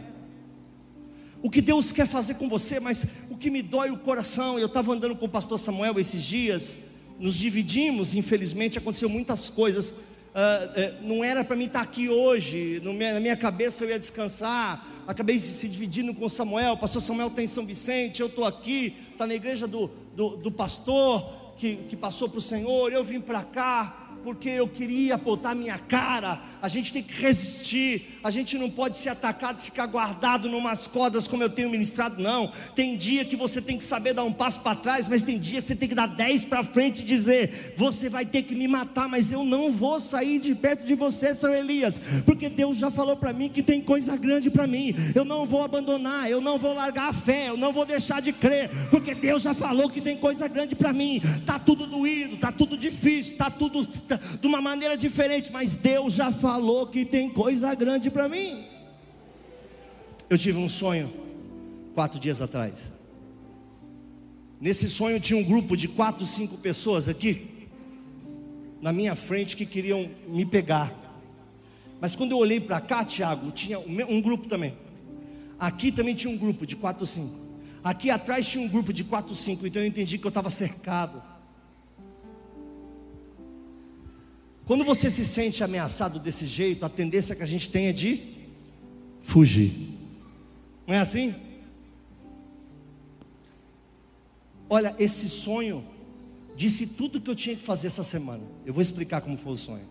O 1.41 1.49
que 1.49 1.59
Deus 1.59 1.91
quer 1.91 2.05
fazer 2.05 2.35
com 2.35 2.47
você, 2.47 2.79
mas 2.79 3.03
o 3.31 3.35
que 3.35 3.49
me 3.49 3.63
dói 3.63 3.89
o 3.89 3.97
coração, 3.97 4.59
eu 4.59 4.67
estava 4.67 4.93
andando 4.93 5.15
com 5.15 5.25
o 5.25 5.29
pastor 5.29 5.57
Samuel 5.57 5.99
esses 5.99 6.21
dias, 6.21 6.90
nos 7.19 7.35
dividimos, 7.35 8.13
infelizmente 8.13 8.77
aconteceu 8.77 9.09
muitas 9.09 9.49
coisas. 9.49 9.91
Uh, 10.31 11.05
não 11.05 11.23
era 11.23 11.43
para 11.43 11.55
mim 11.55 11.65
estar 11.65 11.81
aqui 11.81 12.07
hoje, 12.07 12.81
na 12.83 13.19
minha 13.19 13.35
cabeça 13.35 13.83
eu 13.83 13.89
ia 13.89 13.99
descansar. 13.99 14.87
Acabei 15.05 15.37
se 15.39 15.67
dividindo 15.67 16.13
com 16.13 16.29
Samuel. 16.29 16.77
Pastor 16.77 17.01
Samuel 17.01 17.27
está 17.27 17.41
em 17.43 17.47
São 17.47 17.65
Vicente, 17.65 18.21
eu 18.21 18.27
estou 18.27 18.45
aqui, 18.45 18.95
está 19.11 19.27
na 19.27 19.35
igreja 19.35 19.67
do, 19.67 19.89
do, 20.15 20.37
do 20.37 20.51
pastor 20.51 21.53
que, 21.57 21.75
que 21.89 21.95
passou 21.95 22.29
para 22.29 22.39
o 22.39 22.41
Senhor. 22.41 22.91
Eu 22.93 23.03
vim 23.03 23.19
para 23.19 23.43
cá 23.43 24.00
porque 24.23 24.49
eu 24.49 24.67
queria 24.67 25.17
botar 25.17 25.55
minha 25.55 25.77
cara. 25.77 26.41
A 26.61 26.67
gente 26.67 26.93
tem 26.93 27.03
que 27.03 27.13
resistir. 27.13 28.19
A 28.23 28.29
gente 28.29 28.57
não 28.57 28.69
pode 28.69 28.97
ser 28.97 29.09
atacado 29.09 29.61
ficar 29.61 29.85
guardado 29.87 30.47
numas 30.47 30.87
cordas 30.87 31.27
como 31.27 31.43
eu 31.43 31.49
tenho 31.49 31.69
ministrado, 31.69 32.21
não. 32.21 32.51
Tem 32.75 32.95
dia 32.95 33.25
que 33.25 33.35
você 33.35 33.61
tem 33.61 33.77
que 33.77 33.83
saber 33.83 34.13
dar 34.13 34.23
um 34.23 34.33
passo 34.33 34.61
para 34.61 34.75
trás, 34.75 35.07
mas 35.07 35.23
tem 35.23 35.39
dia 35.39 35.59
que 35.59 35.65
você 35.65 35.75
tem 35.75 35.89
que 35.89 35.95
dar 35.95 36.07
dez 36.07 36.45
para 36.45 36.63
frente 36.63 37.01
e 37.01 37.05
dizer: 37.05 37.73
Você 37.77 38.09
vai 38.09 38.25
ter 38.25 38.43
que 38.43 38.55
me 38.55 38.67
matar, 38.67 39.07
mas 39.07 39.31
eu 39.31 39.43
não 39.43 39.71
vou 39.71 39.99
sair 39.99 40.39
de 40.39 40.53
perto 40.53 40.85
de 40.85 40.95
você, 40.95 41.33
São 41.33 41.53
Elias, 41.53 41.99
porque 42.25 42.49
Deus 42.49 42.77
já 42.77 42.91
falou 42.91 43.17
para 43.17 43.33
mim 43.33 43.49
que 43.49 43.63
tem 43.63 43.81
coisa 43.81 44.15
grande 44.15 44.49
para 44.49 44.67
mim. 44.67 44.93
Eu 45.15 45.25
não 45.25 45.45
vou 45.45 45.63
abandonar, 45.63 46.29
eu 46.29 46.41
não 46.41 46.57
vou 46.57 46.73
largar 46.73 47.09
a 47.09 47.13
fé, 47.13 47.49
eu 47.49 47.57
não 47.57 47.73
vou 47.73 47.85
deixar 47.85 48.21
de 48.21 48.31
crer, 48.31 48.69
porque 48.89 49.15
Deus 49.15 49.41
já 49.41 49.53
falou 49.53 49.89
que 49.89 50.01
tem 50.01 50.17
coisa 50.17 50.47
grande 50.47 50.75
para 50.75 50.93
mim. 50.93 51.21
Tá 51.45 51.57
tudo 51.57 51.87
doído, 51.87 52.37
tá 52.37 52.51
tudo 52.51 52.77
difícil, 52.77 53.37
tá 53.37 53.49
tudo 53.49 53.83
de 54.17 54.47
uma 54.47 54.61
maneira 54.61 54.97
diferente, 54.97 55.51
mas 55.51 55.73
Deus 55.73 56.13
já 56.13 56.31
falou 56.31 56.87
que 56.87 57.05
tem 57.05 57.29
coisa 57.29 57.73
grande 57.75 58.09
para 58.09 58.27
mim. 58.27 58.65
Eu 60.29 60.37
tive 60.37 60.57
um 60.57 60.69
sonho 60.69 61.11
quatro 61.93 62.19
dias 62.19 62.41
atrás. 62.41 62.91
Nesse 64.59 64.89
sonho 64.89 65.19
tinha 65.19 65.39
um 65.39 65.43
grupo 65.43 65.75
de 65.75 65.87
quatro, 65.87 66.25
cinco 66.25 66.57
pessoas 66.57 67.07
aqui 67.09 67.67
na 68.81 68.91
minha 68.91 69.15
frente 69.15 69.55
que 69.55 69.65
queriam 69.65 70.09
me 70.27 70.45
pegar. 70.45 70.93
Mas 71.99 72.15
quando 72.15 72.31
eu 72.31 72.37
olhei 72.37 72.59
para 72.59 72.81
cá, 72.81 73.05
Tiago, 73.05 73.51
tinha 73.51 73.79
um 73.79 74.21
grupo 74.21 74.47
também. 74.47 74.73
Aqui 75.59 75.91
também 75.91 76.15
tinha 76.15 76.33
um 76.33 76.37
grupo 76.37 76.65
de 76.65 76.75
quatro, 76.75 77.05
cinco. 77.05 77.39
Aqui 77.83 78.09
atrás 78.09 78.47
tinha 78.47 78.65
um 78.65 78.67
grupo 78.67 78.91
de 78.91 79.03
quatro, 79.03 79.35
cinco. 79.35 79.67
Então 79.67 79.81
eu 79.81 79.87
entendi 79.87 80.17
que 80.17 80.25
eu 80.25 80.29
estava 80.29 80.49
cercado. 80.49 81.21
Quando 84.71 84.85
você 84.85 85.11
se 85.11 85.25
sente 85.25 85.65
ameaçado 85.65 86.17
desse 86.17 86.45
jeito, 86.45 86.85
a 86.85 86.87
tendência 86.87 87.35
que 87.35 87.43
a 87.43 87.45
gente 87.45 87.69
tem 87.69 87.87
é 87.87 87.91
de 87.91 88.21
fugir. 89.21 89.73
Não 90.87 90.95
é 90.95 90.99
assim? 90.99 91.35
Olha, 94.69 94.95
esse 94.97 95.27
sonho 95.27 95.83
disse 96.55 96.87
tudo 96.87 97.19
que 97.19 97.29
eu 97.29 97.35
tinha 97.35 97.53
que 97.53 97.61
fazer 97.61 97.87
essa 97.87 98.01
semana. 98.01 98.43
Eu 98.65 98.73
vou 98.73 98.81
explicar 98.81 99.19
como 99.19 99.35
foi 99.35 99.51
o 99.51 99.57
sonho. 99.57 99.85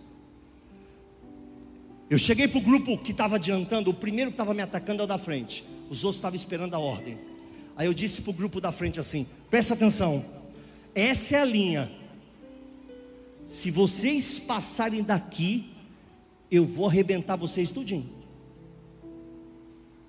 Eu 2.09 2.17
cheguei 2.17 2.49
para 2.49 2.61
o 2.61 2.63
grupo 2.63 2.97
que 2.97 3.11
estava 3.11 3.37
adiantando, 3.37 3.91
o 3.91 3.95
primeiro 3.95 4.31
que 4.31 4.35
estava 4.35 4.55
me 4.55 4.63
atacando 4.63 5.03
é 5.03 5.05
o 5.05 5.07
da 5.07 5.19
frente, 5.19 5.63
os 5.91 6.05
outros 6.05 6.17
estavam 6.17 6.37
esperando 6.37 6.73
a 6.73 6.79
ordem. 6.79 7.19
Aí 7.77 7.87
eu 7.87 7.93
disse 7.93 8.23
para 8.23 8.31
o 8.31 8.33
grupo 8.33 8.63
da 8.63 8.73
frente 8.73 8.99
assim: 8.99 9.27
presta 9.51 9.75
atenção, 9.75 10.25
essa 10.95 11.37
é 11.37 11.41
a 11.43 11.45
linha, 11.45 12.00
se 13.51 13.69
vocês 13.69 14.39
passarem 14.39 15.03
daqui, 15.03 15.71
eu 16.49 16.65
vou 16.65 16.87
arrebentar 16.87 17.35
vocês 17.35 17.73
tudinho. 17.73 18.09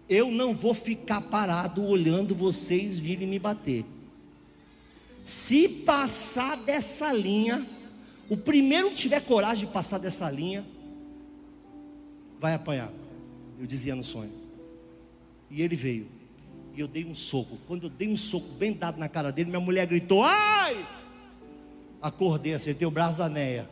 Eu 0.07 0.29
não 0.29 0.53
vou 0.53 0.75
ficar 0.75 1.21
parado 1.21 1.83
olhando 1.83 2.35
vocês 2.35 2.99
virem 2.99 3.27
me 3.27 3.39
bater. 3.39 3.83
Se 5.23 5.67
passar 5.67 6.55
dessa 6.55 7.11
linha, 7.11 7.65
o 8.29 8.37
primeiro 8.37 8.91
que 8.91 8.95
tiver 8.95 9.21
coragem 9.21 9.65
de 9.65 9.73
passar 9.73 9.97
dessa 9.97 10.29
linha, 10.29 10.63
vai 12.39 12.53
apanhar. 12.53 12.93
Eu 13.59 13.65
dizia 13.65 13.95
no 13.95 14.03
sonho. 14.03 14.31
E 15.49 15.63
ele 15.63 15.75
veio. 15.75 16.07
E 16.75 16.79
eu 16.79 16.87
dei 16.87 17.05
um 17.05 17.15
soco. 17.15 17.57
Quando 17.67 17.83
eu 17.83 17.89
dei 17.89 18.07
um 18.07 18.17
soco 18.17 18.49
bem 18.53 18.71
dado 18.71 18.99
na 18.99 19.09
cara 19.09 19.31
dele, 19.31 19.49
minha 19.49 19.59
mulher 19.59 19.87
gritou: 19.87 20.23
Ai! 20.23 21.00
Acordei, 22.01 22.53
acertei 22.53 22.87
o 22.87 22.91
braço 22.91 23.17
da 23.17 23.29
Neia. 23.29 23.69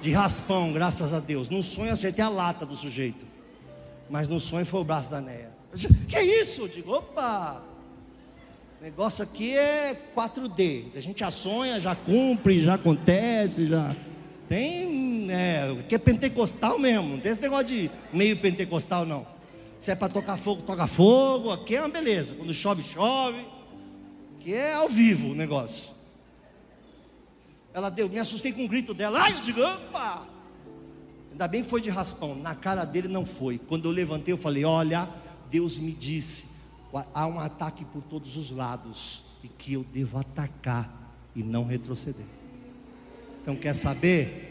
De 0.00 0.10
raspão, 0.10 0.72
graças 0.72 1.12
a 1.12 1.20
Deus. 1.20 1.48
No 1.48 1.62
sonho 1.62 1.92
acertei 1.92 2.24
a 2.24 2.28
lata 2.28 2.66
do 2.66 2.76
sujeito. 2.76 3.24
Mas 4.10 4.26
no 4.28 4.40
sonho 4.40 4.66
foi 4.66 4.80
o 4.80 4.84
braço 4.84 5.10
da 5.10 5.20
Neia. 5.20 5.50
Que 6.08 6.20
isso? 6.20 6.62
Eu 6.62 6.68
digo, 6.68 6.92
opa! 6.92 7.62
O 8.80 8.84
negócio 8.84 9.22
aqui 9.22 9.56
é 9.56 9.96
4D. 10.14 10.86
A 10.96 11.00
gente 11.00 11.20
já 11.20 11.30
sonha, 11.30 11.78
já 11.78 11.94
cumpre, 11.94 12.58
já 12.58 12.74
acontece, 12.74 13.68
já. 13.68 13.94
Tem. 14.48 15.30
É, 15.30 15.84
que 15.88 15.94
é 15.94 15.98
pentecostal 15.98 16.80
mesmo. 16.80 17.10
Não 17.10 17.20
tem 17.20 17.30
esse 17.30 17.40
negócio 17.40 17.66
de 17.66 17.90
meio 18.12 18.36
pentecostal, 18.36 19.06
não. 19.06 19.24
Se 19.78 19.92
é 19.92 19.94
para 19.94 20.12
tocar 20.12 20.36
fogo, 20.36 20.62
toca 20.62 20.88
fogo. 20.88 21.52
Aqui 21.52 21.76
é 21.76 21.80
uma 21.80 21.88
beleza. 21.88 22.34
Quando 22.34 22.52
chove, 22.52 22.82
chove. 22.82 23.46
Aqui 24.36 24.52
é 24.52 24.74
ao 24.74 24.88
vivo 24.88 25.28
o 25.28 25.34
negócio. 25.34 26.01
Ela 27.74 27.90
deu, 27.90 28.08
me 28.08 28.18
assustei 28.18 28.52
com 28.52 28.64
o 28.64 28.68
grito 28.68 28.92
dela. 28.92 29.20
Ai, 29.20 29.32
eu 29.32 29.42
digo, 29.42 29.60
opa! 29.62 30.26
Ainda 31.30 31.48
bem 31.48 31.62
que 31.62 31.70
foi 31.70 31.80
de 31.80 31.88
raspão. 31.88 32.34
Na 32.34 32.54
cara 32.54 32.84
dele 32.84 33.08
não 33.08 33.24
foi. 33.24 33.58
Quando 33.58 33.86
eu 33.86 33.90
levantei, 33.90 34.34
eu 34.34 34.38
falei: 34.38 34.64
Olha, 34.64 35.08
Deus 35.50 35.78
me 35.78 35.92
disse: 35.92 36.52
há 37.14 37.26
um 37.26 37.40
ataque 37.40 37.84
por 37.86 38.02
todos 38.02 38.36
os 38.36 38.50
lados 38.50 39.24
e 39.42 39.48
que 39.48 39.72
eu 39.72 39.84
devo 39.92 40.18
atacar 40.18 41.14
e 41.34 41.42
não 41.42 41.64
retroceder. 41.64 42.26
Então, 43.40 43.56
quer 43.56 43.74
saber? 43.74 44.50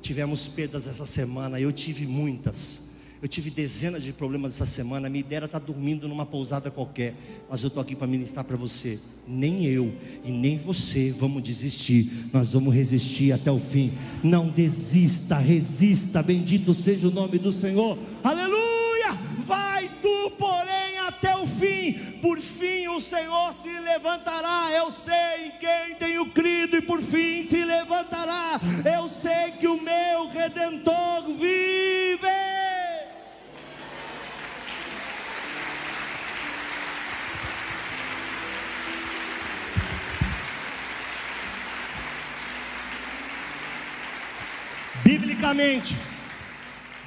Tivemos 0.00 0.46
perdas 0.46 0.86
essa 0.86 1.04
semana, 1.04 1.60
eu 1.60 1.72
tive 1.72 2.06
muitas. 2.06 2.85
Eu 3.26 3.28
tive 3.28 3.50
dezenas 3.50 4.04
de 4.04 4.12
problemas 4.12 4.52
essa 4.52 4.66
semana. 4.66 5.08
Minha 5.08 5.18
ideia 5.18 5.38
era 5.38 5.46
estar 5.46 5.58
dormindo 5.58 6.06
numa 6.06 6.24
pousada 6.24 6.70
qualquer. 6.70 7.12
Mas 7.50 7.60
eu 7.60 7.66
estou 7.66 7.80
aqui 7.80 7.96
para 7.96 8.06
ministrar 8.06 8.44
para 8.44 8.56
você. 8.56 9.00
Nem 9.26 9.66
eu 9.66 9.92
e 10.24 10.30
nem 10.30 10.56
você 10.58 11.10
vamos 11.10 11.42
desistir. 11.42 12.30
Nós 12.32 12.52
vamos 12.52 12.72
resistir 12.72 13.32
até 13.32 13.50
o 13.50 13.58
fim. 13.58 13.92
Não 14.22 14.48
desista, 14.48 15.38
resista. 15.38 16.22
Bendito 16.22 16.72
seja 16.72 17.08
o 17.08 17.10
nome 17.10 17.36
do 17.36 17.50
Senhor. 17.50 17.98
Aleluia! 18.22 19.18
Vai 19.44 19.90
tu, 20.00 20.30
porém, 20.38 20.98
até 21.08 21.36
o 21.36 21.48
fim. 21.48 21.94
Por 22.22 22.38
fim 22.38 22.86
o 22.86 23.00
Senhor 23.00 23.52
se 23.52 23.68
levantará. 23.80 24.70
Eu 24.72 24.92
sei 24.92 25.48
em 25.48 25.50
quem 25.58 25.96
tenho 25.98 26.26
crido. 26.26 26.76
E 26.76 26.80
por 26.80 26.95
Biblicamente, 45.46 45.94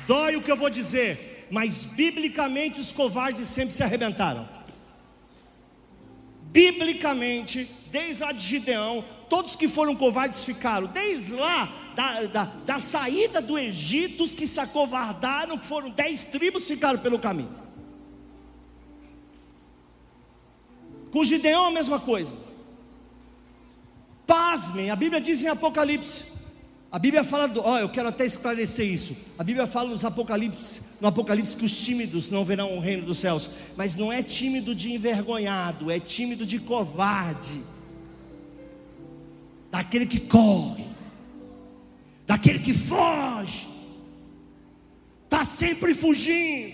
dói 0.08 0.38
o 0.38 0.42
que 0.42 0.50
eu 0.50 0.56
vou 0.56 0.70
dizer, 0.70 1.46
mas 1.52 1.84
biblicamente 1.84 2.80
os 2.80 2.90
covardes 2.90 3.50
sempre 3.50 3.74
se 3.74 3.84
arrebentaram. 3.84 4.48
Biblicamente, 6.44 7.70
desde 7.92 8.24
lá 8.24 8.32
de 8.32 8.40
Gideão, 8.40 9.04
todos 9.30 9.58
que 9.58 9.68
foram 9.68 9.94
covardes 9.94 10.46
ficaram, 10.46 10.88
desde 10.88 11.34
lá 11.34 11.70
da, 11.98 12.22
da, 12.28 12.44
da 12.66 12.80
saída 12.80 13.42
do 13.42 13.60
Egito, 13.60 14.24
os 14.24 14.34
que 14.34 14.48
se 14.48 14.62
acovardaram, 14.62 15.58
foram 15.60 15.90
dez 15.90 16.26
tribos, 16.26 16.66
ficaram 16.66 17.00
pelo 17.00 17.20
caminho. 17.20 17.54
Com 21.12 21.26
Gideão 21.26 21.66
a 21.66 21.72
mesma 21.72 22.00
coisa. 22.00 22.34
Pasmem, 24.26 24.90
a 24.92 24.96
Bíblia 24.96 25.20
diz 25.20 25.44
em 25.44 25.50
Apocalipse: 25.50 26.39
a 26.92 26.98
Bíblia 26.98 27.24
fala, 27.24 27.48
do, 27.48 27.62
ó, 27.62 27.78
eu 27.78 27.90
quero 27.90 28.10
até 28.10 28.26
esclarecer 28.26 28.88
isso. 28.88 29.16
A 29.38 29.44
Bíblia 29.44 29.68
fala 29.68 29.90
nos 29.90 30.04
Apocalipse, 30.04 30.82
no 31.00 31.08
Apocalipse 31.08 31.56
que 31.56 31.66
os 31.66 31.78
tímidos 31.78 32.32
não 32.32 32.44
verão 32.44 32.76
o 32.76 32.80
reino 32.80 33.06
dos 33.06 33.20
céus, 33.20 33.50
mas 33.78 33.96
não 33.96 34.12
é 34.12 34.24
tímido 34.24 34.74
de 34.74 34.92
envergonhado, 34.92 35.92
é 35.92 36.00
tímido 36.00 36.48
de 36.48 36.58
covarde. 36.58 37.62
Daquele 39.70 40.08
que 40.08 40.20
corre, 40.20 40.84
daquele 42.26 42.58
que 42.58 42.74
foge, 42.74 43.68
está 45.26 45.46
sempre 45.46 45.94
fugindo, 45.94 46.74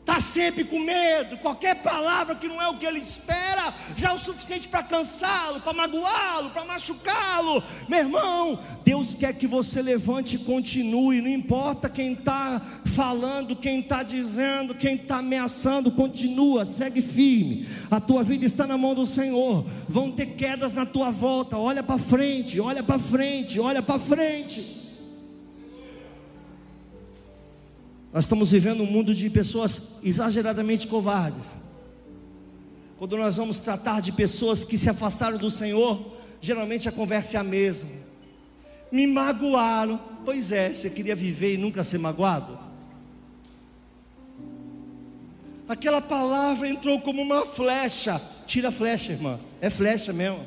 está 0.00 0.20
sempre 0.20 0.64
com 0.64 0.78
medo. 0.78 1.38
Qualquer 1.38 1.76
palavra 1.76 2.34
que 2.34 2.46
não 2.46 2.60
é 2.60 2.68
o 2.68 2.76
que 2.76 2.84
ele 2.84 2.98
espera, 2.98 3.53
já 3.96 4.12
o 4.12 4.18
suficiente 4.18 4.68
para 4.68 4.82
cansá-lo, 4.82 5.60
para 5.60 5.72
magoá-lo, 5.72 6.50
para 6.50 6.64
machucá-lo. 6.64 7.62
Meu 7.88 8.00
irmão, 8.00 8.58
Deus 8.84 9.14
quer 9.14 9.34
que 9.34 9.46
você 9.46 9.82
levante 9.82 10.36
e 10.36 10.38
continue, 10.40 11.20
não 11.20 11.28
importa 11.28 11.88
quem 11.88 12.12
está 12.12 12.60
falando, 12.84 13.56
quem 13.56 13.80
está 13.80 14.02
dizendo, 14.02 14.74
quem 14.74 14.94
está 14.94 15.16
ameaçando, 15.16 15.90
continua, 15.90 16.64
segue 16.64 17.02
firme. 17.02 17.68
A 17.90 18.00
tua 18.00 18.22
vida 18.22 18.44
está 18.44 18.66
na 18.66 18.78
mão 18.78 18.94
do 18.94 19.06
Senhor. 19.06 19.64
Vão 19.88 20.10
ter 20.10 20.26
quedas 20.26 20.72
na 20.72 20.86
tua 20.86 21.10
volta. 21.10 21.56
Olha 21.56 21.82
para 21.82 21.98
frente, 21.98 22.60
olha 22.60 22.82
para 22.82 22.98
frente, 22.98 23.58
olha 23.60 23.82
para 23.82 23.98
frente. 23.98 24.84
Nós 28.12 28.26
estamos 28.26 28.52
vivendo 28.52 28.84
um 28.84 28.86
mundo 28.86 29.12
de 29.12 29.28
pessoas 29.28 29.98
exageradamente 30.04 30.86
covardes. 30.86 31.63
Quando 33.04 33.18
nós 33.18 33.36
vamos 33.36 33.58
tratar 33.58 34.00
de 34.00 34.10
pessoas 34.12 34.64
que 34.64 34.78
se 34.78 34.88
afastaram 34.88 35.36
do 35.36 35.50
Senhor, 35.50 36.16
geralmente 36.40 36.88
a 36.88 36.92
conversa 36.92 37.36
é 37.36 37.40
a 37.40 37.44
mesma. 37.44 37.90
Me 38.90 39.06
magoaram. 39.06 40.00
Pois 40.24 40.50
é, 40.50 40.72
você 40.72 40.88
queria 40.88 41.14
viver 41.14 41.52
e 41.52 41.58
nunca 41.58 41.84
ser 41.84 41.98
magoado? 41.98 42.58
Aquela 45.68 46.00
palavra 46.00 46.66
entrou 46.66 46.98
como 46.98 47.20
uma 47.20 47.44
flecha. 47.44 48.18
Tira 48.46 48.70
a 48.70 48.72
flecha, 48.72 49.12
irmã. 49.12 49.38
É 49.60 49.68
flecha 49.68 50.10
mesmo. 50.10 50.40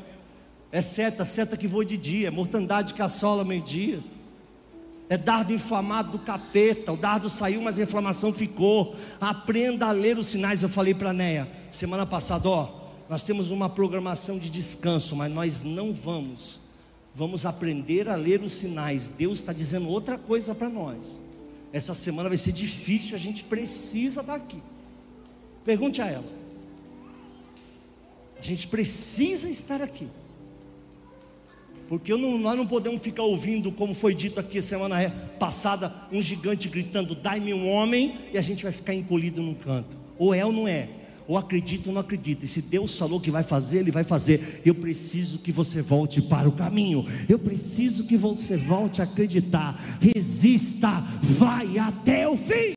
É 0.72 0.82
seta, 0.82 1.26
seta 1.26 1.56
que 1.56 1.68
voa 1.68 1.86
de 1.86 1.96
dia, 1.96 2.32
mortandade 2.32 2.96
que 2.96 3.04
assola 3.04 3.46
meio-dia 3.46 4.00
é 5.10 5.18
dardo 5.18 5.54
inflamado 5.54 6.12
do 6.12 6.20
capeta. 6.20 6.92
O 6.92 6.98
dardo 6.98 7.30
saiu, 7.30 7.62
mas 7.62 7.80
a 7.80 7.84
inflamação 7.84 8.34
ficou. 8.34 8.96
Aprenda 9.22 9.88
a 9.88 9.92
ler 9.92 10.18
os 10.18 10.28
sinais. 10.28 10.62
Eu 10.62 10.70
falei 10.70 10.94
para 10.94 11.12
a 11.12 11.14
Neia 11.14 11.48
semana 11.72 12.06
passada: 12.06 12.50
ó, 12.50 12.70
nós 13.10 13.24
temos 13.24 13.52
uma 13.52 13.70
programação 13.70 14.38
de 14.38 14.50
descanso, 14.50 15.16
mas 15.16 15.32
nós 15.32 15.62
não 15.62 15.94
vamos. 15.94 16.62
Vamos 17.16 17.46
aprender 17.46 18.10
a 18.10 18.16
ler 18.16 18.42
os 18.42 18.54
sinais. 18.54 19.08
Deus 19.08 19.40
está 19.40 19.54
dizendo 19.54 19.90
outra 19.90 20.18
coisa 20.18 20.54
para 20.54 20.70
nós. 20.70 21.20
Essa 21.72 21.94
semana 21.94 22.30
vai 22.30 22.38
ser 22.38 22.52
difícil, 22.52 23.16
a 23.16 23.20
gente 23.20 23.44
precisa 23.44 24.22
estar 24.22 24.36
aqui. 24.36 24.62
Pergunte 25.66 26.02
a 26.02 26.08
ela. 26.08 26.38
A 28.38 28.42
gente 28.42 28.68
precisa 28.68 29.50
estar 29.50 29.82
aqui. 29.82 30.08
Porque 31.88 32.16
não, 32.16 32.38
nós 32.38 32.58
não 32.58 32.68
podemos 32.68 33.02
ficar 33.02 33.24
ouvindo, 33.24 33.72
como 33.72 33.94
foi 33.94 34.14
dito 34.14 34.40
aqui 34.40 34.62
semana 34.62 35.10
passada, 35.40 35.94
um 36.12 36.22
gigante 36.22 36.68
gritando: 36.68 37.16
dai-me 37.16 37.54
um 37.54 37.70
homem, 37.70 38.16
e 38.34 38.38
a 38.38 38.42
gente 38.42 38.64
vai 38.64 38.72
ficar 38.72 38.94
encolhido 38.94 39.42
num 39.42 39.54
canto. 39.54 39.98
Ou 40.18 40.34
é 40.34 40.46
ou 40.46 40.52
não 40.52 40.68
é. 40.68 40.90
Ou 41.28 41.38
acredita 41.38 41.90
ou 41.90 41.94
não 41.94 42.02
acredita. 42.02 42.46
E 42.46 42.48
se 42.48 42.62
Deus 42.62 42.98
falou 42.98 43.20
que 43.20 43.30
vai 43.30 43.44
fazer, 43.44 43.80
Ele 43.80 43.92
vai 43.92 44.04
fazer. 44.04 44.62
Eu 44.66 44.74
preciso 44.74 45.40
que 45.40 45.52
você 45.52 45.82
volte 45.82 46.22
para 46.22 46.48
o 46.48 46.54
caminho. 46.54 47.06
Eu 47.28 47.38
preciso 47.38 48.08
que 48.08 48.16
você 48.16 48.56
volte 48.56 49.02
a 49.02 49.04
acreditar. 49.04 49.78
Resista, 50.00 50.90
vai 51.22 51.78
até 51.78 52.28
o 52.28 52.38
fim. 52.38 52.77